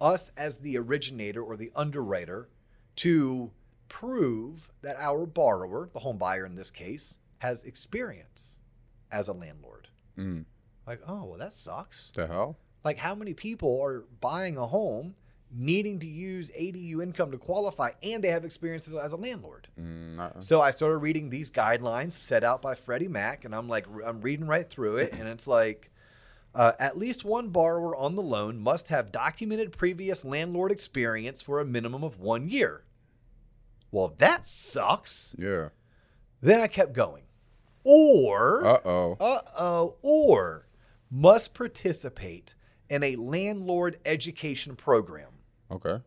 us 0.00 0.30
as 0.36 0.58
the 0.58 0.76
originator 0.76 1.42
or 1.42 1.56
the 1.56 1.70
underwriter 1.76 2.48
to 2.96 3.50
prove 3.88 4.68
that 4.82 4.96
our 4.98 5.26
borrower, 5.26 5.88
the 5.92 6.00
home 6.00 6.18
buyer 6.18 6.46
in 6.46 6.54
this 6.54 6.70
case, 6.70 7.18
has 7.38 7.64
experience 7.64 8.58
as 9.10 9.28
a 9.28 9.32
landlord. 9.32 9.88
Mm. 10.18 10.44
Like, 10.86 11.00
oh, 11.06 11.24
well, 11.24 11.38
that 11.38 11.52
sucks. 11.52 12.10
The 12.14 12.26
hell? 12.26 12.56
Like, 12.84 12.98
how 12.98 13.14
many 13.14 13.34
people 13.34 13.80
are 13.82 14.04
buying 14.20 14.56
a 14.56 14.66
home 14.66 15.14
needing 15.56 15.98
to 16.00 16.06
use 16.06 16.50
ADU 16.50 17.00
income 17.02 17.30
to 17.30 17.38
qualify 17.38 17.90
and 18.02 18.22
they 18.24 18.28
have 18.28 18.44
experience 18.44 18.92
as- 18.92 19.12
a 19.12 19.16
landlord? 19.16 19.68
Mm, 19.80 20.16
not- 20.16 20.42
So 20.42 20.60
I 20.60 20.70
started 20.70 20.98
reading 20.98 21.30
these 21.30 21.50
guidelines 21.50 22.12
set 22.12 22.42
out 22.44 22.60
by 22.60 22.74
Freddie 22.74 23.08
Mac, 23.08 23.44
and 23.44 23.54
I'm 23.54 23.68
like, 23.68 23.86
I'm 24.04 24.20
reading 24.20 24.46
right 24.46 24.68
through 24.68 24.96
it, 24.98 25.12
and 25.12 25.28
it's 25.28 25.46
like, 25.46 25.90
uh, 26.54 26.72
at 26.78 26.96
least 26.98 27.24
one 27.24 27.48
borrower 27.48 27.94
on 27.96 28.14
the 28.14 28.22
loan 28.22 28.58
must 28.58 28.88
have 28.88 29.10
documented 29.12 29.72
previous 29.72 30.24
landlord 30.24 30.70
experience 30.72 31.42
for 31.42 31.60
a 31.60 31.64
minimum 31.64 32.02
of 32.04 32.18
one 32.20 32.48
year. 32.48 32.84
Well, 33.90 34.14
that 34.18 34.44
sucks. 34.46 35.34
yeah. 35.38 35.68
Then 36.40 36.60
I 36.60 36.66
kept 36.66 36.92
going. 36.92 37.24
Or, 37.84 38.64
Uh 38.66 38.80
oh. 38.84 39.16
uh 39.20 39.40
oh, 39.58 39.96
or 40.02 40.66
must 41.10 41.54
participate 41.54 42.54
in 42.88 43.02
a 43.02 43.16
landlord 43.16 43.98
education 44.04 44.74
program. 44.76 45.28
Okay. 45.74 45.98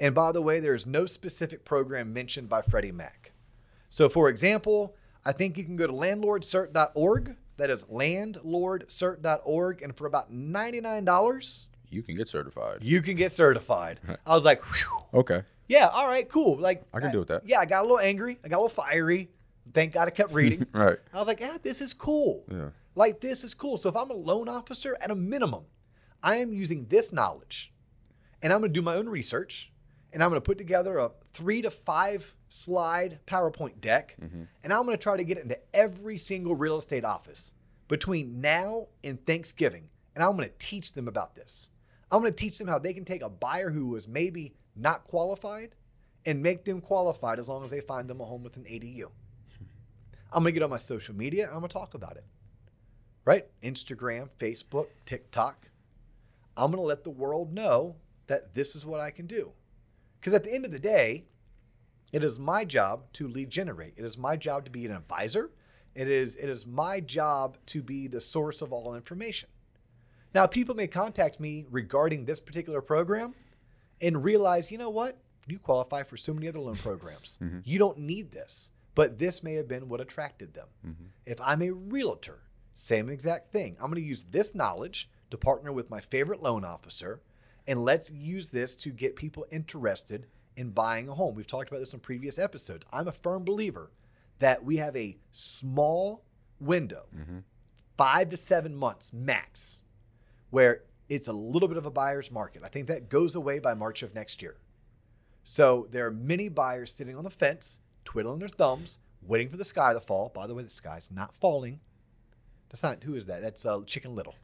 And 0.00 0.14
by 0.14 0.32
the 0.32 0.42
way, 0.42 0.58
there 0.60 0.74
is 0.74 0.86
no 0.86 1.06
specific 1.06 1.64
program 1.64 2.12
mentioned 2.12 2.48
by 2.48 2.62
Freddie 2.62 2.92
Mac. 2.92 3.32
So, 3.90 4.08
for 4.08 4.28
example, 4.28 4.96
I 5.24 5.32
think 5.32 5.56
you 5.56 5.64
can 5.64 5.76
go 5.76 5.86
to 5.86 5.92
landlordcert.org. 5.92 7.36
That 7.56 7.70
is 7.70 7.84
landlordcert.org. 7.84 9.82
And 9.82 9.96
for 9.96 10.06
about 10.06 10.32
$99, 10.32 11.66
you 11.90 12.02
can 12.02 12.16
get 12.16 12.28
certified. 12.28 12.78
You 12.82 13.02
can 13.02 13.14
get 13.16 13.30
certified. 13.30 14.00
I 14.26 14.34
was 14.34 14.44
like, 14.44 14.62
Whew. 14.64 15.20
Okay. 15.20 15.42
yeah, 15.68 15.86
all 15.88 16.08
right, 16.08 16.28
cool. 16.28 16.56
Like 16.58 16.82
I 16.92 17.00
can 17.00 17.10
deal 17.12 17.20
with 17.20 17.28
that. 17.28 17.42
Yeah, 17.46 17.60
I 17.60 17.66
got 17.66 17.80
a 17.80 17.82
little 17.82 18.00
angry. 18.00 18.38
I 18.44 18.48
got 18.48 18.56
a 18.56 18.62
little 18.62 18.68
fiery. 18.68 19.30
Thank 19.72 19.92
God 19.94 20.08
I 20.08 20.10
kept 20.10 20.32
reading. 20.34 20.66
Right. 20.72 20.98
I 21.12 21.18
was 21.18 21.28
like, 21.28 21.40
yeah, 21.40 21.56
this 21.62 21.80
is 21.80 21.94
cool. 21.94 22.44
Yeah. 22.50 22.70
Like 22.96 23.20
this 23.20 23.44
is 23.44 23.54
cool. 23.54 23.78
So 23.78 23.88
if 23.88 23.96
I'm 23.96 24.10
a 24.10 24.14
loan 24.14 24.48
officer, 24.48 24.96
at 25.00 25.10
a 25.10 25.14
minimum, 25.14 25.64
I 26.22 26.36
am 26.36 26.52
using 26.52 26.86
this 26.88 27.12
knowledge, 27.12 27.72
and 28.44 28.52
I'm 28.52 28.60
going 28.60 28.72
to 28.72 28.78
do 28.78 28.84
my 28.84 28.94
own 28.94 29.08
research, 29.08 29.72
and 30.12 30.22
I'm 30.22 30.28
going 30.28 30.40
to 30.40 30.44
put 30.44 30.58
together 30.58 30.98
a 30.98 31.10
three 31.32 31.62
to 31.62 31.70
five 31.70 32.34
slide 32.50 33.18
PowerPoint 33.26 33.80
deck, 33.80 34.14
mm-hmm. 34.22 34.42
and 34.62 34.72
I'm 34.72 34.84
going 34.84 34.96
to 34.96 35.02
try 35.02 35.16
to 35.16 35.24
get 35.24 35.38
it 35.38 35.44
into 35.44 35.58
every 35.72 36.18
single 36.18 36.54
real 36.54 36.76
estate 36.76 37.06
office 37.06 37.54
between 37.88 38.42
now 38.42 38.88
and 39.02 39.24
Thanksgiving, 39.26 39.88
and 40.14 40.22
I'm 40.22 40.36
going 40.36 40.48
to 40.48 40.66
teach 40.66 40.92
them 40.92 41.08
about 41.08 41.34
this. 41.34 41.70
I'm 42.12 42.20
going 42.20 42.32
to 42.32 42.38
teach 42.38 42.58
them 42.58 42.68
how 42.68 42.78
they 42.78 42.92
can 42.92 43.06
take 43.06 43.22
a 43.22 43.30
buyer 43.30 43.70
who 43.70 43.86
was 43.86 44.06
maybe 44.06 44.54
not 44.76 45.04
qualified 45.04 45.74
and 46.26 46.42
make 46.42 46.64
them 46.64 46.82
qualified 46.82 47.38
as 47.38 47.48
long 47.48 47.64
as 47.64 47.70
they 47.70 47.80
find 47.80 48.08
them 48.08 48.20
a 48.20 48.24
home 48.24 48.42
with 48.42 48.58
an 48.58 48.64
ADU. 48.64 49.08
I'm 50.32 50.42
going 50.42 50.52
to 50.52 50.52
get 50.52 50.62
on 50.62 50.70
my 50.70 50.78
social 50.78 51.14
media. 51.14 51.46
I'm 51.46 51.60
going 51.60 51.68
to 51.68 51.72
talk 51.72 51.94
about 51.94 52.16
it. 52.16 52.24
Right? 53.24 53.46
Instagram, 53.62 54.28
Facebook, 54.38 54.88
TikTok. 55.06 55.70
I'm 56.56 56.70
going 56.70 56.82
to 56.82 56.86
let 56.86 57.04
the 57.04 57.10
world 57.10 57.52
know 57.52 57.96
that 58.26 58.54
this 58.54 58.74
is 58.74 58.86
what 58.86 59.00
I 59.00 59.10
can 59.10 59.26
do. 59.26 59.52
Because 60.20 60.34
at 60.34 60.44
the 60.44 60.52
end 60.52 60.64
of 60.64 60.70
the 60.70 60.78
day, 60.78 61.24
it 62.12 62.24
is 62.24 62.38
my 62.38 62.64
job 62.64 63.04
to 63.14 63.28
lead 63.28 63.50
generate. 63.50 63.94
It 63.96 64.04
is 64.04 64.16
my 64.16 64.36
job 64.36 64.64
to 64.64 64.70
be 64.70 64.86
an 64.86 64.92
advisor. 64.92 65.50
It 65.94 66.08
is 66.08 66.36
it 66.36 66.48
is 66.48 66.66
my 66.66 67.00
job 67.00 67.58
to 67.66 67.82
be 67.82 68.06
the 68.08 68.20
source 68.20 68.62
of 68.62 68.72
all 68.72 68.94
information. 68.94 69.48
Now, 70.34 70.46
people 70.46 70.74
may 70.74 70.88
contact 70.88 71.38
me 71.38 71.64
regarding 71.70 72.24
this 72.24 72.40
particular 72.40 72.80
program 72.80 73.34
and 74.00 74.24
realize, 74.24 74.70
you 74.70 74.78
know 74.78 74.90
what? 74.90 75.18
You 75.46 75.58
qualify 75.58 76.02
for 76.02 76.16
so 76.16 76.34
many 76.34 76.48
other 76.48 76.60
loan 76.60 76.76
programs. 76.76 77.38
Mm-hmm. 77.44 77.58
You 77.64 77.78
don't 77.78 77.98
need 77.98 78.32
this. 78.32 78.70
But 78.94 79.18
this 79.18 79.42
may 79.42 79.54
have 79.54 79.68
been 79.68 79.88
what 79.88 80.00
attracted 80.00 80.54
them. 80.54 80.68
Mm-hmm. 80.86 81.04
If 81.26 81.40
I'm 81.40 81.62
a 81.62 81.70
realtor, 81.70 82.40
same 82.74 83.08
exact 83.08 83.52
thing. 83.52 83.76
I'm 83.80 83.90
going 83.90 84.02
to 84.02 84.08
use 84.08 84.24
this 84.24 84.54
knowledge 84.54 85.10
to 85.30 85.36
partner 85.36 85.72
with 85.72 85.90
my 85.90 86.00
favorite 86.00 86.42
loan 86.42 86.64
officer, 86.64 87.20
and 87.66 87.84
let's 87.84 88.10
use 88.10 88.50
this 88.50 88.76
to 88.76 88.90
get 88.90 89.16
people 89.16 89.46
interested 89.50 90.26
in 90.56 90.70
buying 90.70 91.08
a 91.08 91.14
home. 91.14 91.34
We've 91.34 91.46
talked 91.46 91.68
about 91.68 91.80
this 91.80 91.94
in 91.94 92.00
previous 92.00 92.38
episodes. 92.38 92.86
I'm 92.92 93.08
a 93.08 93.12
firm 93.12 93.44
believer 93.44 93.90
that 94.38 94.64
we 94.64 94.76
have 94.76 94.96
a 94.96 95.16
small 95.32 96.24
window, 96.60 97.06
five 97.96 98.30
to 98.30 98.36
seven 98.36 98.74
months 98.76 99.12
max, 99.12 99.82
where 100.50 100.82
it's 101.08 101.28
a 101.28 101.32
little 101.32 101.68
bit 101.68 101.76
of 101.76 101.86
a 101.86 101.90
buyer's 101.90 102.30
market. 102.30 102.62
I 102.64 102.68
think 102.68 102.86
that 102.88 103.08
goes 103.08 103.34
away 103.36 103.58
by 103.58 103.74
March 103.74 104.02
of 104.02 104.14
next 104.14 104.42
year. 104.42 104.56
So 105.42 105.88
there 105.90 106.06
are 106.06 106.10
many 106.10 106.48
buyers 106.48 106.92
sitting 106.92 107.16
on 107.16 107.24
the 107.24 107.30
fence, 107.30 107.80
twiddling 108.04 108.38
their 108.38 108.48
thumbs, 108.48 108.98
waiting 109.22 109.48
for 109.48 109.56
the 109.56 109.64
sky 109.64 109.92
to 109.92 110.00
fall. 110.00 110.30
By 110.34 110.46
the 110.46 110.54
way, 110.54 110.62
the 110.62 110.70
sky's 110.70 111.10
not 111.10 111.34
falling. 111.34 111.80
That's 112.70 112.82
not 112.82 113.04
who 113.04 113.14
is 113.14 113.26
that? 113.26 113.42
That's 113.42 113.64
uh, 113.66 113.80
Chicken 113.86 114.14
Little. 114.14 114.34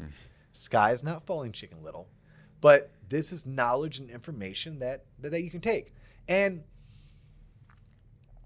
Sky 0.52 0.92
is 0.92 1.02
not 1.02 1.22
falling, 1.22 1.52
Chicken 1.52 1.82
Little. 1.82 2.08
But 2.60 2.90
this 3.08 3.32
is 3.32 3.46
knowledge 3.46 3.98
and 3.98 4.10
information 4.10 4.78
that 4.80 5.04
that, 5.20 5.30
that 5.30 5.42
you 5.42 5.50
can 5.50 5.60
take. 5.60 5.94
And 6.28 6.62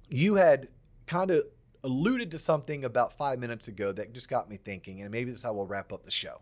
you 0.08 0.34
had 0.36 0.68
kind 1.06 1.30
of 1.30 1.44
alluded 1.82 2.30
to 2.30 2.38
something 2.38 2.84
about 2.84 3.12
five 3.12 3.38
minutes 3.38 3.68
ago 3.68 3.92
that 3.92 4.12
just 4.12 4.28
got 4.28 4.48
me 4.48 4.56
thinking, 4.56 5.02
and 5.02 5.10
maybe 5.10 5.30
this 5.30 5.40
is 5.40 5.44
how 5.44 5.52
we'll 5.52 5.66
wrap 5.66 5.92
up 5.92 6.04
the 6.04 6.10
show. 6.10 6.40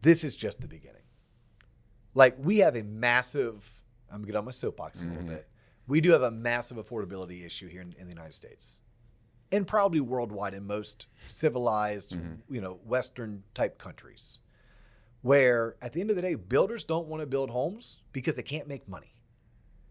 This 0.00 0.24
is 0.24 0.36
just 0.36 0.60
the 0.60 0.68
beginning. 0.68 1.02
Like 2.14 2.36
we 2.38 2.58
have 2.58 2.76
a 2.76 2.82
massive, 2.82 3.80
I'm 4.10 4.18
gonna 4.18 4.26
get 4.26 4.36
on 4.36 4.44
my 4.44 4.50
soapbox 4.50 5.02
a 5.02 5.04
little 5.04 5.18
mm-hmm. 5.18 5.28
bit. 5.28 5.48
We 5.86 6.00
do 6.00 6.12
have 6.12 6.22
a 6.22 6.30
massive 6.30 6.78
affordability 6.78 7.44
issue 7.44 7.68
here 7.68 7.82
in, 7.82 7.94
in 7.98 8.06
the 8.06 8.12
United 8.12 8.34
States, 8.34 8.78
and 9.52 9.66
probably 9.66 10.00
worldwide 10.00 10.54
in 10.54 10.66
most 10.66 11.06
civilized, 11.28 12.16
mm-hmm. 12.16 12.54
you 12.54 12.60
know, 12.60 12.80
Western 12.84 13.42
type 13.54 13.78
countries, 13.78 14.40
where 15.24 15.74
at 15.80 15.94
the 15.94 16.02
end 16.02 16.10
of 16.10 16.16
the 16.16 16.22
day, 16.22 16.34
builders 16.34 16.84
don't 16.84 17.08
want 17.08 17.22
to 17.22 17.26
build 17.26 17.48
homes 17.48 18.02
because 18.12 18.36
they 18.36 18.42
can't 18.42 18.68
make 18.68 18.86
money. 18.86 19.14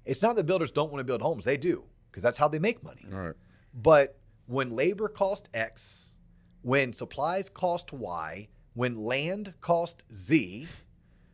It's 0.06 0.22
not 0.22 0.36
that 0.36 0.44
builders 0.46 0.72
don't 0.72 0.92
want 0.92 1.00
to 1.00 1.04
build 1.04 1.24
homes; 1.24 1.44
they 1.44 1.58
do 1.58 1.86
because 2.12 2.22
that's 2.22 2.38
how 2.38 2.48
they 2.48 2.60
make 2.60 2.84
money. 2.84 3.02
All 3.12 3.20
right. 3.20 3.36
But 3.74 4.20
when 4.46 4.76
labor 4.76 5.08
cost 5.10 5.50
X, 5.52 6.14
when 6.62 6.94
supplies 6.94 7.50
cost 7.50 7.92
Y, 7.92 8.48
when 8.76 8.96
land 9.00 9.56
cost 9.60 10.04
Z, 10.14 10.68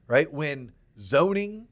right? 0.07 0.31
When 0.31 0.71
zoning, 0.97 1.67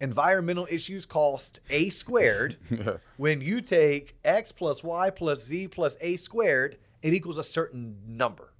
environmental 0.00 0.68
issues 0.70 1.04
cost 1.04 1.58
A 1.68 1.88
squared, 1.90 2.58
Yeah. 2.70 2.98
when 3.16 3.40
you 3.40 3.60
take 3.60 4.14
X 4.24 4.52
plus 4.52 4.84
Y 4.84 5.10
plus 5.10 5.42
Z 5.44 5.66
plus 5.68 5.96
A 6.00 6.14
squared, 6.14 6.78
it 7.02 7.12
equals 7.12 7.38
a 7.38 7.42
certain 7.42 7.96
number. 8.06 8.52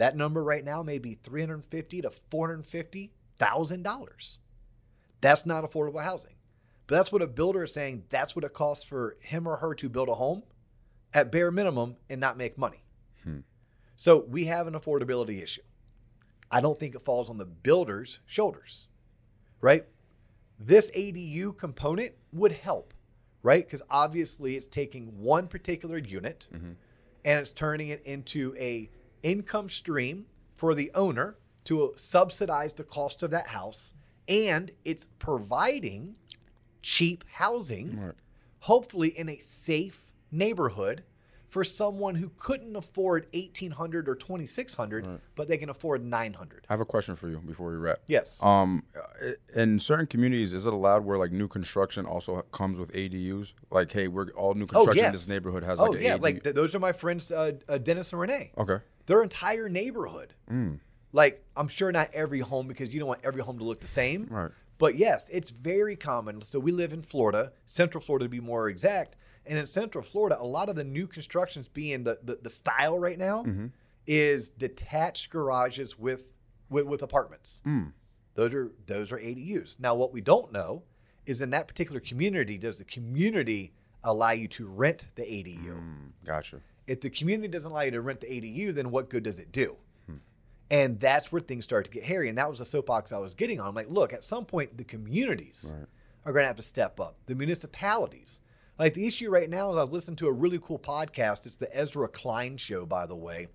That 0.00 0.16
number 0.16 0.42
right 0.42 0.64
now 0.64 0.82
may 0.82 0.96
be 0.96 1.12
three 1.12 1.42
hundred 1.42 1.62
fifty 1.66 2.00
to 2.00 2.08
four 2.08 2.48
hundred 2.48 2.64
fifty 2.64 3.12
thousand 3.36 3.82
dollars. 3.82 4.38
That's 5.20 5.44
not 5.44 5.62
affordable 5.62 6.02
housing. 6.02 6.36
But 6.86 6.96
that's 6.96 7.12
what 7.12 7.20
a 7.20 7.26
builder 7.26 7.64
is 7.64 7.74
saying. 7.74 8.04
That's 8.08 8.34
what 8.34 8.46
it 8.46 8.54
costs 8.54 8.82
for 8.82 9.18
him 9.20 9.46
or 9.46 9.58
her 9.58 9.74
to 9.74 9.90
build 9.90 10.08
a 10.08 10.14
home 10.14 10.42
at 11.12 11.30
bare 11.30 11.50
minimum 11.50 11.96
and 12.08 12.18
not 12.18 12.38
make 12.38 12.56
money. 12.56 12.82
Hmm. 13.24 13.40
So 13.94 14.24
we 14.26 14.46
have 14.46 14.66
an 14.66 14.72
affordability 14.72 15.42
issue. 15.42 15.60
I 16.50 16.62
don't 16.62 16.80
think 16.80 16.94
it 16.94 17.02
falls 17.02 17.28
on 17.28 17.36
the 17.36 17.44
builder's 17.44 18.20
shoulders, 18.24 18.88
right? 19.60 19.84
This 20.58 20.90
ADU 20.92 21.58
component 21.58 22.14
would 22.32 22.52
help, 22.52 22.94
right? 23.42 23.66
Because 23.66 23.82
obviously 23.90 24.56
it's 24.56 24.66
taking 24.66 25.20
one 25.20 25.46
particular 25.46 25.98
unit 25.98 26.48
mm-hmm. 26.50 26.72
and 27.26 27.38
it's 27.38 27.52
turning 27.52 27.88
it 27.88 28.02
into 28.06 28.54
a 28.58 28.88
income 29.22 29.68
stream 29.68 30.26
for 30.54 30.74
the 30.74 30.90
owner 30.94 31.36
to 31.64 31.92
subsidize 31.96 32.72
the 32.74 32.84
cost 32.84 33.22
of 33.22 33.30
that 33.30 33.48
house 33.48 33.94
and 34.28 34.70
it's 34.84 35.06
providing 35.18 36.14
cheap 36.82 37.24
housing 37.32 38.00
Right. 38.00 38.14
hopefully 38.60 39.08
in 39.08 39.28
a 39.28 39.38
safe 39.38 40.10
neighborhood 40.30 41.02
for 41.48 41.64
someone 41.64 42.14
who 42.14 42.30
couldn't 42.38 42.76
afford 42.76 43.26
1800 43.34 44.08
or 44.08 44.14
2600 44.14 45.20
but 45.34 45.48
they 45.48 45.58
can 45.58 45.68
afford 45.68 46.04
900 46.04 46.64
I 46.68 46.72
have 46.72 46.80
a 46.80 46.84
question 46.84 47.16
for 47.16 47.28
you 47.28 47.38
before 47.40 47.70
we 47.70 47.76
wrap. 47.76 47.98
yes 48.06 48.40
Um, 48.42 48.84
in 49.54 49.78
certain 49.80 50.06
communities, 50.06 50.52
is 50.54 50.64
it 50.64 50.72
allowed 50.72 51.04
where 51.04 51.18
like 51.18 51.32
new 51.32 51.48
construction 51.48 52.06
also 52.06 52.42
comes 52.52 52.78
with 52.78 52.92
ADUs? 52.92 53.52
Like, 53.70 53.90
hey, 53.90 54.06
we're 54.08 54.30
all 54.30 54.54
new 54.54 54.66
construction 54.66 55.06
in 55.06 55.12
this 55.12 55.28
neighborhood 55.28 55.64
has 55.64 55.78
like 55.80 55.90
oh 55.90 55.94
an 55.94 56.02
yeah 56.02 56.16
ADU. 56.16 56.22
like 56.22 56.42
th- 56.44 56.54
those 56.54 56.74
are 56.74 56.78
my 56.78 56.92
friends 56.92 57.32
uh, 57.32 57.52
uh, 57.68 57.78
dennis 57.78 58.12
and 58.12 58.20
renee 58.20 58.52
okay. 58.56 58.78
Their 59.10 59.24
entire 59.24 59.68
neighborhood. 59.68 60.34
Mm. 60.48 60.78
Like 61.12 61.44
i'm 61.56 61.66
sure 61.66 61.90
not 61.90 62.10
every 62.14 62.38
home 62.38 62.68
because 62.68 62.94
you 62.94 63.00
don't 63.00 63.08
want 63.08 63.22
every 63.24 63.42
home 63.42 63.58
to 63.58 63.64
look 63.64 63.80
the 63.80 63.88
same. 63.88 64.28
Right. 64.30 64.52
but 64.78 64.94
yes 64.96 65.28
it's 65.30 65.50
very 65.50 65.96
common. 65.96 66.40
So 66.42 66.60
we 66.60 66.70
live 66.70 66.92
in 66.92 67.02
florida 67.02 67.52
central 67.66 68.00
florida 68.00 68.26
to 68.26 68.28
be 68.28 68.38
more 68.38 68.68
exact. 68.68 69.16
And 69.44 69.58
in 69.58 69.66
central 69.66 70.04
florida 70.04 70.36
a 70.40 70.46
lot 70.46 70.68
of 70.68 70.76
the 70.76 70.84
new 70.84 71.08
constructions 71.08 71.66
being 71.66 72.04
the, 72.04 72.20
the, 72.22 72.38
the 72.40 72.50
style 72.50 73.00
right 73.00 73.18
now 73.18 73.42
mm-hmm. 73.42 73.66
is 74.06 74.50
detached 74.50 75.30
garages 75.30 75.98
with 75.98 76.22
with, 76.68 76.86
with 76.86 77.02
apartments. 77.02 77.62
Mm. 77.66 77.92
Those 78.34 78.54
are 78.54 78.70
those 78.86 79.10
are 79.10 79.18
adus 79.18 79.80
now 79.80 79.96
what 79.96 80.12
we 80.12 80.20
don't 80.20 80.52
know 80.52 80.84
is 81.26 81.40
in 81.40 81.50
that 81.50 81.66
particular 81.66 81.98
community 81.98 82.56
does 82.58 82.78
the 82.78 82.84
community 82.84 83.72
allow 84.04 84.30
you 84.30 84.46
to 84.48 84.66
rent 84.66 85.08
the 85.16 85.22
adu 85.22 85.58
Mm, 85.64 86.12
gotcha. 86.24 86.60
If 86.90 87.00
the 87.00 87.10
community 87.10 87.46
doesn't 87.48 87.70
allow 87.70 87.82
you 87.82 87.92
to 87.92 88.00
rent 88.00 88.20
the 88.20 88.26
ADU, 88.26 88.74
then 88.74 88.90
what 88.90 89.08
good 89.10 89.22
does 89.22 89.38
it 89.38 89.52
do? 89.52 89.76
Hmm. 90.06 90.16
And 90.70 90.98
that's 90.98 91.30
where 91.30 91.40
things 91.40 91.62
start 91.64 91.84
to 91.84 91.90
get 91.90 92.02
hairy. 92.02 92.28
And 92.28 92.36
that 92.36 92.48
was 92.50 92.58
the 92.58 92.64
soapbox 92.64 93.12
I 93.12 93.18
was 93.18 93.34
getting 93.34 93.60
on. 93.60 93.68
I'm 93.68 93.74
like, 93.74 93.88
look, 93.90 94.12
at 94.12 94.24
some 94.24 94.44
point, 94.44 94.76
the 94.76 94.84
communities 94.84 95.72
Right. 95.76 95.86
are 96.26 96.32
going 96.32 96.42
to 96.42 96.48
have 96.48 96.56
to 96.56 96.62
step 96.62 96.98
up. 96.98 97.16
The 97.26 97.34
municipalities. 97.36 98.40
Like 98.78 98.94
the 98.94 99.06
issue 99.06 99.30
right 99.30 99.48
now 99.48 99.70
is 99.70 99.76
I 99.76 99.80
was 99.82 99.92
listening 99.92 100.16
to 100.16 100.26
a 100.26 100.32
really 100.32 100.58
cool 100.58 100.78
podcast. 100.80 101.46
It's 101.46 101.56
the 101.56 101.74
Ezra 101.76 102.08
Klein 102.08 102.56
show, 102.56 102.86
by 102.86 103.06
the 103.06 103.14
way. 103.16 103.48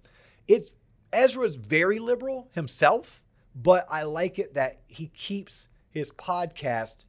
It's 0.48 0.76
Ezra 1.12 1.46
is 1.46 1.58
very 1.58 2.00
liberal 2.00 2.48
himself, 2.54 3.22
but 3.56 3.86
I 3.90 4.04
like 4.04 4.40
it 4.40 4.54
that 4.54 4.82
he 4.88 5.08
keeps 5.08 5.68
his 5.90 6.12
podcast 6.12 7.04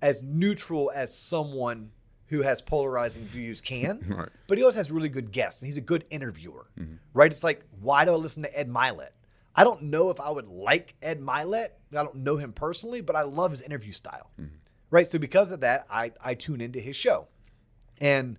as 0.00 0.22
neutral 0.22 0.90
as 0.94 1.14
someone 1.14 1.90
who 2.30 2.42
has 2.42 2.62
polarizing 2.62 3.24
views 3.24 3.60
can. 3.60 4.00
Right. 4.08 4.28
But 4.46 4.56
he 4.56 4.64
always 4.64 4.76
has 4.76 4.90
really 4.90 5.08
good 5.08 5.30
guests 5.32 5.60
and 5.60 5.66
he's 5.66 5.76
a 5.76 5.82
good 5.82 6.04
interviewer. 6.10 6.66
Right? 7.12 7.30
It's 7.30 7.44
like, 7.44 7.62
why 7.80 8.04
do 8.04 8.12
I 8.12 8.14
listen 8.14 8.42
to 8.44 8.58
Ed 8.58 8.68
Mylett? 8.68 9.10
I 9.54 9.64
don't 9.64 9.82
know 9.82 10.10
if 10.10 10.20
I 10.20 10.30
would 10.30 10.46
like 10.46 10.94
Ed 11.02 11.20
Mylett. 11.20 11.70
I 11.92 12.02
don't 12.04 12.14
know 12.16 12.36
him 12.36 12.52
personally, 12.52 13.00
but 13.00 13.16
I 13.16 13.22
love 13.22 13.50
his 13.50 13.62
interview 13.62 13.92
style. 13.92 14.30
Right? 14.90 15.06
So 15.06 15.18
because 15.18 15.50
of 15.50 15.60
that, 15.60 15.86
I, 15.90 16.12
I 16.24 16.34
tune 16.34 16.60
into 16.60 16.78
his 16.80 16.96
show. 16.96 17.26
And 18.00 18.38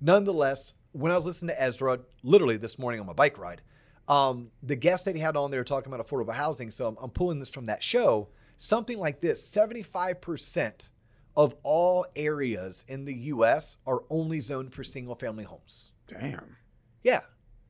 nonetheless, 0.00 0.74
when 0.92 1.10
I 1.10 1.14
was 1.14 1.24
listening 1.26 1.54
to 1.54 1.62
Ezra, 1.62 2.00
literally 2.22 2.56
this 2.58 2.78
morning 2.78 3.00
on 3.00 3.06
my 3.06 3.12
bike 3.14 3.38
ride, 3.38 3.62
um, 4.08 4.50
the 4.62 4.76
guest 4.76 5.04
that 5.06 5.14
he 5.14 5.20
had 5.22 5.36
on 5.36 5.50
there 5.50 5.64
talking 5.64 5.92
about 5.92 6.06
affordable 6.06 6.34
housing. 6.34 6.70
So 6.70 6.86
I'm, 6.88 6.96
I'm 7.00 7.10
pulling 7.10 7.38
this 7.38 7.48
from 7.48 7.66
that 7.66 7.82
show. 7.82 8.28
something 8.56 8.98
like 8.98 9.20
this 9.20 9.48
75% 9.56 10.90
of 11.36 11.54
all 11.62 12.06
areas 12.16 12.84
in 12.88 13.04
the 13.04 13.14
US 13.14 13.76
are 13.86 14.02
only 14.10 14.40
zoned 14.40 14.72
for 14.74 14.82
single 14.84 15.14
family 15.14 15.44
homes. 15.44 15.92
Damn. 16.08 16.56
Yeah. 17.02 17.20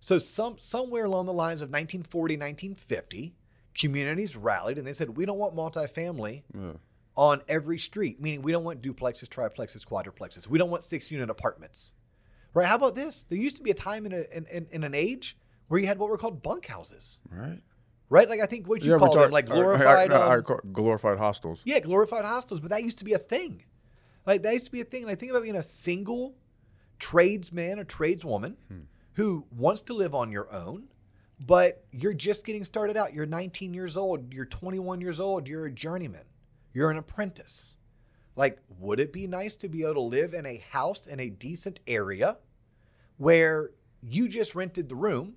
So 0.01 0.19
some 0.19 0.57
somewhere 0.59 1.05
along 1.05 1.27
the 1.27 1.33
lines 1.33 1.61
of 1.61 1.69
1940, 1.69 2.35
1950, 2.37 3.35
communities 3.75 4.37
rallied 4.37 4.79
and 4.79 4.87
they 4.87 4.93
said, 4.93 5.17
we 5.17 5.25
don't 5.27 5.39
want 5.39 5.55
multifamily 5.55 6.43
Yeah. 6.59 6.73
on 7.17 7.43
every 7.49 7.79
street, 7.79 8.21
meaning 8.21 8.43
we 8.43 8.51
don't 8.53 8.65
want 8.65 8.81
duplexes, 8.83 9.29
triplexes, 9.29 9.87
quadruplexes. 9.87 10.47
We 10.47 10.59
don't 10.59 10.71
want 10.71 10.83
six 10.83 11.11
unit 11.11 11.29
apartments. 11.31 11.95
Right? 12.55 12.67
How 12.67 12.75
about 12.77 12.95
this? 12.95 13.23
There 13.25 13.39
used 13.39 13.57
to 13.59 13.63
be 13.63 13.71
a 13.71 13.75
time 13.75 14.07
in, 14.07 14.13
a, 14.13 14.25
in, 14.37 14.47
in, 14.51 14.67
in 14.73 14.85
an 14.85 14.95
age 14.95 15.37
where 15.69 15.79
you 15.79 15.87
had 15.87 15.99
what 15.99 16.09
were 16.09 16.19
called 16.19 16.43
bunkhouses. 16.43 17.21
Right. 17.31 17.61
Right? 18.11 18.29
Like 18.29 18.41
I 18.41 18.47
think 18.47 18.69
what 18.69 18.85
you 18.85 18.93
we 18.93 18.99
call 18.99 19.15
them, 19.15 19.31
like 19.31 19.47
glorified. 19.47 20.13
I 20.13 20.35
um, 20.37 20.43
call- 20.43 20.61
glorified 20.73 21.19
hostels. 21.19 21.63
yeah, 21.65 21.79
glorified 21.81 22.25
hostels, 22.25 22.61
but 22.61 22.71
that 22.71 22.83
used 22.83 22.99
to 22.99 23.05
be 23.05 23.15
a 23.15 23.19
thing. 23.19 23.63
Like 24.27 24.43
that 24.43 24.53
used 24.53 24.67
to 24.67 24.73
be 24.73 24.81
a 24.81 24.85
thing. 24.85 25.07
Like 25.07 25.19
think 25.19 25.31
about 25.31 25.45
being 25.45 25.57
a 25.57 25.63
single 25.63 26.35
tradesman 26.99 27.79
or 27.79 27.85
tradeswoman 27.85 28.57
who 29.15 29.47
wants 29.51 29.83
to 29.83 29.95
live 29.95 30.15
on 30.15 30.31
your 30.31 30.53
own, 30.53 30.89
but 31.47 31.85
you're 31.93 32.13
just 32.13 32.45
getting 32.45 32.65
started 32.65 32.97
out. 32.97 33.15
You're 33.15 33.27
19 33.27 33.73
years 33.75 33.97
old, 33.97 34.35
you're 34.35 34.45
21 34.45 35.01
years 35.01 35.21
old, 35.21 35.47
you're 35.47 35.67
a 35.67 35.71
journeyman, 35.71 36.25
you're 36.73 36.91
an 36.91 36.99
apprentice. 36.99 37.77
Like, 38.37 38.59
would 38.79 39.01
it 39.01 39.13
be 39.13 39.27
nice 39.27 39.57
to 39.57 39.69
be 39.69 39.83
able 39.83 39.95
to 39.95 40.01
live 40.01 40.35
in 40.35 40.47
a 40.47 40.63
house 40.71 41.07
in 41.07 41.21
a 41.21 41.29
decent 41.29 41.81
area 41.87 42.39
where 43.17 43.71
you 44.03 44.29
just 44.29 44.55
rented 44.55 44.89
the 44.89 44.95
room 44.95 45.35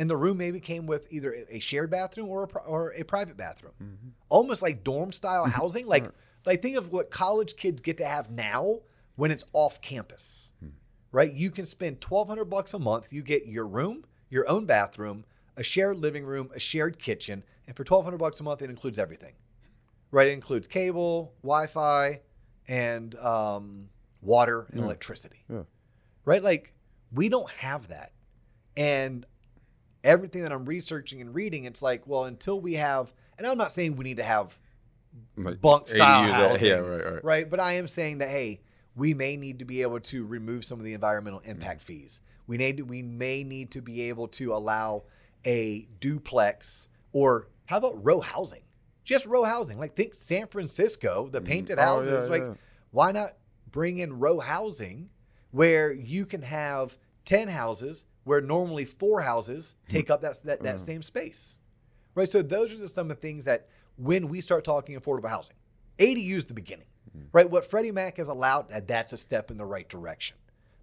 and 0.00 0.08
the 0.08 0.16
room 0.16 0.38
maybe 0.38 0.60
came 0.60 0.86
with 0.86 1.06
either 1.12 1.44
a 1.50 1.60
shared 1.60 1.90
bathroom 1.90 2.30
or 2.30 2.44
a, 2.44 2.58
or 2.60 2.94
a 2.94 3.02
private 3.02 3.36
bathroom? 3.36 3.74
Mm-hmm. 3.74 4.08
Almost 4.30 4.62
like 4.62 4.82
dorm 4.82 5.12
style 5.12 5.42
mm-hmm. 5.42 5.52
housing. 5.52 5.86
Like, 5.86 6.10
like 6.46 6.62
think 6.62 6.78
of 6.78 6.90
what 6.90 7.10
college 7.10 7.54
kids 7.56 7.82
get 7.82 7.98
to 7.98 8.06
have 8.06 8.30
now 8.30 8.78
when 9.16 9.30
it's 9.30 9.44
off 9.52 9.82
campus 9.82 10.50
hmm. 10.60 10.68
right? 11.12 11.30
You 11.30 11.50
can 11.50 11.66
spend 11.66 12.02
1200 12.02 12.46
bucks 12.46 12.72
a 12.72 12.78
month. 12.78 13.12
You 13.12 13.22
get 13.22 13.46
your 13.46 13.66
room, 13.66 14.06
your 14.30 14.48
own 14.48 14.64
bathroom, 14.64 15.26
a 15.58 15.62
shared 15.62 15.98
living 15.98 16.24
room, 16.24 16.50
a 16.54 16.58
shared 16.58 16.98
kitchen, 16.98 17.44
and 17.66 17.76
for 17.76 17.82
1200 17.82 18.16
bucks 18.16 18.40
a 18.40 18.42
month 18.42 18.62
it 18.62 18.70
includes 18.70 18.98
everything. 18.98 19.34
Right? 20.10 20.28
It 20.28 20.32
includes 20.32 20.66
cable, 20.66 21.34
Wi-Fi, 21.42 22.20
and 22.68 23.14
um, 23.16 23.90
water 24.22 24.66
and 24.70 24.78
Yeah. 24.80 24.86
electricity. 24.86 25.44
Yeah. 25.50 25.64
Right? 26.24 26.42
Like 26.42 26.72
we 27.12 27.28
don't 27.28 27.50
have 27.50 27.88
that. 27.88 28.12
And 28.78 29.26
everything 30.04 30.42
that 30.42 30.52
I'm 30.52 30.64
researching 30.64 31.20
and 31.20 31.34
reading, 31.34 31.64
it's 31.64 31.82
like, 31.82 32.06
well, 32.06 32.24
until 32.24 32.60
we 32.60 32.74
have 32.74 33.12
and 33.38 33.46
I'm 33.46 33.56
not 33.58 33.72
saying 33.72 33.96
we 33.96 34.04
need 34.04 34.18
to 34.18 34.22
have 34.22 34.58
Like 35.36 35.60
bunk 35.60 35.88
style 35.88 36.24
80 36.24 36.32
housing. 36.32 36.68
Yeah, 36.68 36.74
right, 36.74 37.12
right. 37.14 37.24
Right. 37.24 37.50
But 37.50 37.58
I 37.60 37.74
am 37.74 37.86
saying 37.86 38.18
that 38.18 38.28
hey, 38.28 38.60
we 38.96 39.14
may 39.14 39.36
need 39.36 39.60
to 39.60 39.64
be 39.64 39.82
able 39.82 40.00
to 40.00 40.24
remove 40.26 40.64
some 40.64 40.78
of 40.78 40.84
the 40.84 40.92
environmental 40.94 41.40
impact 41.40 41.80
fees. 41.80 42.20
We 42.46 42.56
need 42.58 42.76
to, 42.78 42.82
we 42.82 43.02
may 43.02 43.44
need 43.44 43.70
to 43.72 43.80
be 43.80 44.02
able 44.08 44.28
to 44.28 44.52
allow 44.54 45.04
a 45.46 45.86
duplex 46.00 46.88
or 47.12 47.48
how 47.66 47.78
about 47.78 48.04
row 48.04 48.20
housing? 48.20 48.62
Just 49.04 49.24
row 49.26 49.44
housing. 49.44 49.78
Like 49.78 49.94
think 49.94 50.14
San 50.14 50.46
Francisco, 50.48 51.28
the 51.30 51.40
painted 51.40 51.78
Oh, 51.78 51.82
houses. 51.82 52.24
yeah, 52.26 52.30
like 52.30 52.42
yeah. 52.42 52.54
why 52.90 53.12
not 53.12 53.34
bring 53.70 53.98
in 53.98 54.18
row 54.18 54.38
housing 54.40 55.08
where 55.52 55.92
you 55.92 56.26
can 56.26 56.42
have 56.42 56.98
10 57.24 57.48
houses 57.48 58.04
where 58.30 58.40
normally 58.40 58.84
four 58.84 59.22
houses 59.22 59.74
take 59.88 60.08
up 60.08 60.20
that, 60.20 60.40
that, 60.44 60.62
that 60.62 60.78
same 60.78 61.02
space? 61.02 61.56
Right. 62.14 62.28
So 62.28 62.42
those 62.42 62.72
are 62.72 62.76
just 62.76 62.94
some 62.94 63.10
of 63.10 63.16
the 63.16 63.20
things 63.20 63.44
that 63.46 63.66
when 63.96 64.28
we 64.28 64.40
start 64.40 64.62
talking 64.62 64.96
affordable 64.98 65.28
housing, 65.28 65.56
ADU 65.98 66.36
is 66.36 66.44
the 66.44 66.54
beginning, 66.54 66.86
right? 67.32 67.50
What 67.50 67.64
Freddie 67.64 67.90
Mac 67.90 68.18
has 68.18 68.28
allowed, 68.28 68.66
that's 68.86 69.12
a 69.12 69.16
step 69.16 69.50
in 69.50 69.56
the 69.56 69.64
right 69.66 69.88
direction. 69.88 70.36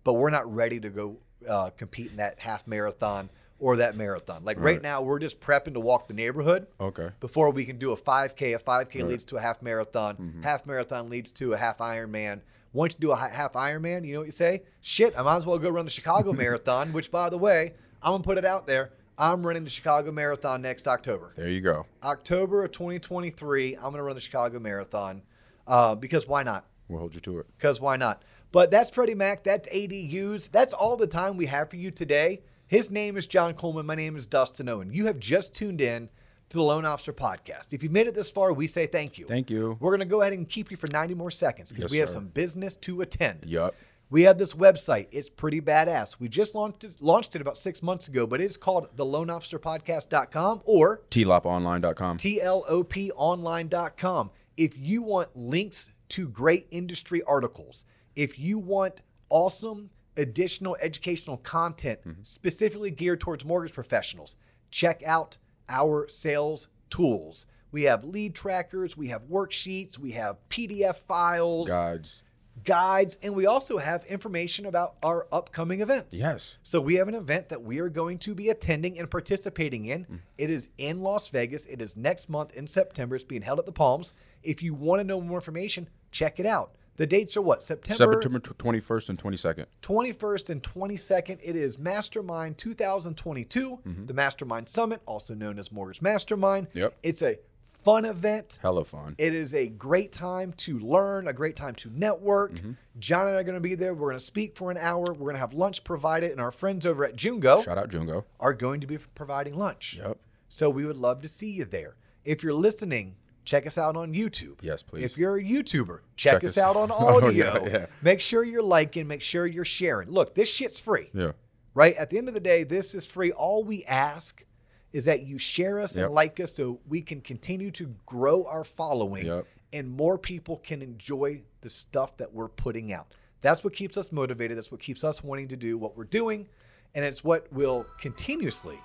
But 0.03 0.13
we're 0.15 0.29
not 0.29 0.53
ready 0.53 0.77
to 0.81 0.89
go 0.89 1.19
uh, 1.47 1.69
compete 1.69 2.11
in 2.11 2.17
that 2.17 2.37
half 2.39 2.67
marathon 2.67 3.29
or 3.59 3.77
that 3.77 3.95
marathon. 3.95 4.43
Like 4.43 4.57
right. 4.57 4.65
Right. 4.75 4.81
now, 4.83 5.01
we're 5.01 5.19
just 5.19 5.39
prepping 5.39 5.73
to 5.75 5.79
walk 5.79 6.09
the 6.09 6.13
neighborhood 6.13 6.67
Okay. 6.81 7.11
before 7.21 7.49
we 7.51 7.63
can 7.63 7.79
do 7.79 7.93
a 7.93 7.95
5K. 7.95 8.55
A 8.55 8.59
5K 8.59 8.67
Right. 8.67 8.87
Mm-hmm. 8.89 9.07
leads 9.07 9.23
to 9.25 9.37
a 9.37 9.41
half 9.41 9.61
marathon. 9.61 10.41
Half 10.43 10.65
marathon 10.65 11.09
leads 11.09 11.31
to 11.33 11.53
a 11.53 11.57
half 11.57 11.77
Ironman. 11.77 12.41
Once 12.73 12.93
you 12.93 12.99
do 12.99 13.11
a 13.11 13.15
half 13.15 13.53
Ironman, 13.53 14.05
you 14.05 14.13
know 14.13 14.19
what 14.19 14.25
you 14.25 14.31
say? 14.31 14.63
Shit, 14.81 15.17
I 15.17 15.23
might 15.23 15.37
as 15.37 15.45
well 15.45 15.57
go 15.57 15.69
run 15.69 15.85
the 15.85 15.91
Chicago 15.91 16.33
Marathon, 16.33 16.93
which, 16.93 17.11
by 17.11 17.29
the 17.29 17.37
way, 17.37 17.73
I'm 18.01 18.11
going 18.11 18.21
to 18.21 18.25
put 18.25 18.37
it 18.37 18.45
out 18.45 18.67
there. 18.67 18.91
I'm 19.17 19.45
running 19.45 19.63
the 19.63 19.69
Chicago 19.69 20.11
Marathon 20.11 20.61
next 20.61 20.87
October. 20.87 21.33
There 21.35 21.49
you 21.49 21.61
go. 21.61 21.87
October 22.03 22.63
of 22.63 22.71
2023, 22.71 23.75
I'm 23.75 23.81
going 23.81 23.95
to 23.95 24.03
run 24.03 24.15
the 24.15 24.21
Chicago 24.21 24.59
Marathon 24.59 25.23
uh, 25.65 25.95
because 25.95 26.27
why 26.27 26.43
not? 26.43 26.65
We'll 26.87 26.99
hold 26.99 27.15
you 27.15 27.21
to 27.21 27.39
it. 27.39 27.47
Because 27.57 27.81
why 27.81 27.97
not? 27.97 28.23
But 28.51 28.71
that's 28.71 28.89
Freddie 28.89 29.15
Mac. 29.15 29.43
That's 29.43 29.67
ADUs. 29.69 30.51
That's 30.51 30.73
all 30.73 30.95
the 30.95 31.07
time 31.07 31.35
we 31.35 31.47
have 31.47 31.69
for 31.69 31.75
you 31.77 31.91
today. 31.91 32.41
His 32.67 32.91
name 32.91 33.17
is 33.17 33.27
John 33.27 33.53
Coleman. 33.53 33.85
My 33.85 33.95
name 33.95 34.15
is 34.15 34.27
Dustin 34.27 34.69
Owen. 34.69 34.91
You 34.93 35.07
have 35.07 35.19
just 35.19 35.55
tuned 35.55 35.81
in 35.81 36.09
to 36.49 36.57
the 36.57 36.63
Loan 36.63 36.85
Officer 36.85 37.13
Podcast. 37.13 37.73
If 37.73 37.83
you've 37.83 37.91
made 37.91 38.07
it 38.07 38.13
this 38.13 38.31
far, 38.31 38.53
we 38.53 38.67
say 38.67 38.87
thank 38.87 39.17
you. 39.17 39.25
Thank 39.25 39.49
you. 39.49 39.77
We're 39.79 39.91
going 39.91 39.99
to 39.99 40.05
go 40.05 40.21
ahead 40.21 40.33
and 40.33 40.47
keep 40.47 40.71
you 40.71 40.77
for 40.77 40.87
90 40.91 41.13
more 41.13 41.31
seconds 41.31 41.71
because 41.71 41.83
Yes, 41.83 41.91
we 41.91 41.97
have 41.97 42.09
sir. 42.09 42.15
some 42.15 42.27
business 42.27 42.75
to 42.77 43.01
attend. 43.01 43.45
Yup. 43.45 43.75
We 44.09 44.23
have 44.23 44.37
this 44.37 44.53
website. 44.53 45.07
It's 45.11 45.27
pretty 45.27 45.59
badass. 45.59 46.15
We 46.19 46.29
just 46.29 46.55
launched 46.55 46.85
it, 46.85 47.01
launched 47.01 47.35
it 47.35 47.41
about 47.41 47.57
six 47.57 47.83
months 47.83 48.07
ago, 48.07 48.25
but 48.25 48.39
it's 48.39 48.55
called 48.55 48.95
theloanofficerpodcast.com 48.95 50.61
or 50.63 51.01
tloponline.com. 51.11 52.17
tloponline.com. 52.17 54.31
If 54.55 54.77
you 54.77 55.01
want 55.01 55.35
links 55.35 55.91
to 56.09 56.29
great 56.29 56.67
industry 56.71 57.21
articles, 57.23 57.83
if 58.15 58.39
you 58.39 58.57
want 58.57 59.01
awesome 59.29 59.89
additional 60.15 60.77
educational 60.81 61.37
content 61.37 61.99
mm-hmm. 61.99 62.21
specifically 62.23 62.91
geared 62.91 63.19
towards 63.19 63.43
mortgage 63.43 63.73
professionals, 63.73 64.37
check 64.71 65.03
out 65.05 65.37
our 65.69 66.07
sales 66.07 66.67
tools. 66.89 67.45
We 67.71 67.83
have 67.83 68.03
lead 68.03 68.33
trackers, 68.33 68.95
we 68.95 69.09
have 69.09 69.23
worksheets, 69.23 69.97
we 69.97 70.11
have 70.11 70.37
PDF 70.49 70.95
files, 70.95 71.67
Guides. 71.67 72.23
guides, 72.63 73.17
and 73.21 73.35
we 73.35 73.45
also 73.45 73.77
have 73.77 74.05
information 74.05 74.65
about 74.65 74.95
our 75.03 75.27
upcoming 75.31 75.81
events. 75.81 76.17
Yes. 76.17 76.57
So 76.63 76.79
we 76.79 76.95
have 76.95 77.09
an 77.09 77.13
event 77.13 77.49
that 77.49 77.61
we 77.63 77.79
are 77.79 77.89
going 77.89 78.19
to 78.19 78.33
be 78.33 78.49
attending 78.49 78.97
and 78.97 79.11
participating 79.11 79.85
in. 79.85 80.05
Mm. 80.05 80.19
It 80.37 80.49
is 80.49 80.69
in 80.77 81.01
Las 81.01 81.29
Vegas. 81.29 81.65
It 81.65 81.81
is 81.81 81.97
next 81.97 82.29
month 82.29 82.53
in 82.53 82.67
September. 82.67 83.15
It's 83.17 83.25
being 83.25 83.41
held 83.41 83.59
at 83.59 83.65
the 83.65 83.73
Palms. 83.73 84.13
If 84.43 84.63
you 84.63 84.73
want 84.73 85.01
to 85.01 85.03
know 85.03 85.19
more 85.19 85.37
information, 85.37 85.89
check 86.11 86.39
it 86.39 86.45
out. 86.45 86.76
The 86.97 87.05
dates 87.07 87.37
are 87.37 87.41
what? 87.41 87.61
September, 87.63 88.13
September 88.13 88.39
21st 88.39 89.09
and 89.09 89.19
22nd. 89.19 89.65
21st 89.83 90.49
and 90.49 90.63
22nd. 90.63 91.39
It 91.43 91.55
is 91.55 91.77
Mastermind 91.77 92.57
2022, 92.57 93.79
Mm-hmm. 93.87 94.05
the 94.07 94.13
Mastermind 94.13 94.67
Summit, 94.67 95.01
also 95.05 95.33
known 95.33 95.59
as 95.59 95.71
Mortgage 95.71 96.01
Mastermind. 96.01 96.67
Yep. 96.73 96.97
It's 97.03 97.21
a 97.21 97.37
fun 97.83 98.03
event. 98.05 98.57
Hella 98.61 98.83
fun. 98.83 99.15
It 99.19 99.33
is 99.35 99.53
a 99.53 99.67
great 99.67 100.11
time 100.11 100.53
to 100.53 100.79
learn, 100.79 101.27
a 101.27 101.33
great 101.33 101.55
time 101.55 101.75
to 101.75 101.91
network. 101.93 102.53
Mm-hmm. 102.53 102.71
John 102.99 103.27
and 103.27 103.35
I 103.37 103.39
are 103.41 103.43
going 103.43 103.53
to 103.55 103.61
be 103.61 103.75
there. 103.75 103.93
We're 103.93 104.07
going 104.09 104.19
to 104.19 104.25
speak 104.25 104.55
for 104.57 104.71
an 104.71 104.77
hour. 104.77 105.05
We're 105.05 105.13
going 105.13 105.35
to 105.35 105.39
have 105.39 105.53
lunch 105.53 105.83
provided, 105.83 106.31
and 106.31 106.41
our 106.41 106.51
friends 106.51 106.85
over 106.85 107.05
at 107.05 107.15
Jungo 107.15 107.63
Shout 107.63 107.77
out 107.77 107.89
Jungo. 107.89 108.23
are 108.39 108.53
going 108.53 108.81
to 108.81 108.87
be 108.87 108.97
providing 108.97 109.55
lunch. 109.55 109.97
Yep. 109.99 110.17
So 110.49 110.69
we 110.69 110.83
would 110.85 110.97
love 110.97 111.21
to 111.21 111.27
see 111.27 111.51
you 111.51 111.65
there. 111.65 111.95
If 112.25 112.41
you're 112.43 112.53
listening, 112.53 113.15
check 113.47 113.65
us 113.65 113.77
out 113.77 113.95
on 113.95 114.13
YouTube. 114.13 114.57
Yes, 114.61 114.83
please. 114.83 115.03
If 115.05 115.17
you're 115.17 115.37
a 115.37 115.43
YouTuber, 115.43 116.01
check, 116.17 116.33
Check 116.33 116.43
us 116.43 116.51
us- 116.51 116.57
out 116.59 116.75
on 116.75 116.91
Oh, 116.93 117.25
audio. 117.25 117.63
yeah, 117.65 117.69
yeah. 117.71 117.85
Make 118.01 118.19
sure 118.19 118.43
you're 118.43 118.61
liking, 118.61 119.07
make 119.07 119.21
sure 119.23 119.47
you're 119.47 119.65
sharing. 119.65 120.09
Look, 120.11 120.35
this 120.35 120.49
shit's 120.53 120.79
free 120.79 121.09
Yeah. 121.13 121.31
right? 121.73 121.95
At 121.95 122.09
the 122.09 122.17
end 122.17 122.27
of 122.27 122.33
the 122.33 122.39
day, 122.41 122.63
this 122.63 122.93
is 122.93 123.07
free. 123.07 123.31
All 123.31 123.63
we 123.63 123.83
ask 123.85 124.43
is 124.91 125.05
that 125.05 125.21
you 125.23 125.37
share 125.37 125.79
us 125.79 125.95
Yep. 125.97 126.05
and 126.07 126.13
like 126.15 126.39
us 126.39 126.53
so 126.55 126.79
we 126.87 127.01
can 127.01 127.21
continue 127.21 127.71
to 127.71 127.95
grow 128.05 128.43
our 128.45 128.63
following 128.65 129.25
Yep. 129.25 129.47
and 129.73 129.89
more 129.89 130.17
people 130.17 130.57
can 130.57 130.81
enjoy 130.81 131.41
the 131.61 131.69
stuff 131.69 132.17
that 132.17 132.33
we're 132.33 132.47
putting 132.49 132.91
out. 132.91 133.13
That's 133.41 133.63
what 133.63 133.73
keeps 133.73 133.97
us 133.97 134.11
motivated. 134.11 134.57
That's 134.57 134.71
what 134.71 134.81
keeps 134.81 135.03
us 135.03 135.23
wanting 135.23 135.47
to 135.49 135.55
do 135.55 135.77
what 135.77 135.95
we're 135.95 136.03
doing. 136.03 136.47
And 136.95 137.05
it's 137.05 137.23
what 137.23 137.51
will 137.53 137.85
continuously 137.99 138.79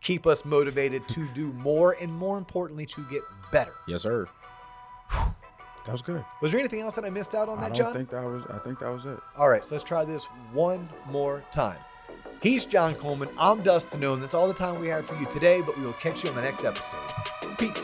keep 0.00 0.26
us 0.26 0.44
motivated 0.44 1.06
to 1.08 1.26
do 1.28 1.52
more 1.54 1.92
and 2.00 2.12
more 2.12 2.38
importantly, 2.38 2.86
to 2.86 3.04
get 3.10 3.22
better. 3.52 3.72
Yes, 3.86 4.02
sir. 4.02 4.28
That 5.10 5.92
was 5.92 6.02
good. 6.02 6.22
Was 6.42 6.52
there 6.52 6.60
anything 6.60 6.80
else 6.80 6.96
that 6.96 7.04
I 7.04 7.10
missed 7.10 7.34
out 7.34 7.48
on 7.48 7.58
I 7.58 7.62
that, 7.62 7.68
don't 7.74 7.76
John? 7.86 7.92
think 7.94 8.10
that 8.10 8.24
was. 8.24 8.44
I 8.50 8.58
think 8.58 8.78
that 8.80 8.90
was 8.90 9.06
it. 9.06 9.18
All 9.38 9.48
right, 9.48 9.64
so 9.64 9.74
let's 9.74 9.84
try 9.84 10.04
this 10.04 10.26
one 10.52 10.88
more 11.08 11.42
time. 11.50 11.78
He's 12.42 12.64
John 12.66 12.94
Coleman. 12.94 13.30
I'm 13.38 13.62
Dustin 13.62 14.04
Owen. 14.04 14.20
That's 14.20 14.34
all 14.34 14.46
the 14.48 14.54
time 14.54 14.78
we 14.80 14.88
have 14.88 15.06
for 15.06 15.16
you 15.16 15.26
today, 15.26 15.60
but 15.62 15.76
we 15.78 15.84
will 15.84 15.94
catch 15.94 16.22
you 16.24 16.30
on 16.30 16.36
the 16.36 16.42
next 16.42 16.64
episode. 16.64 17.00
Peace. 17.58 17.82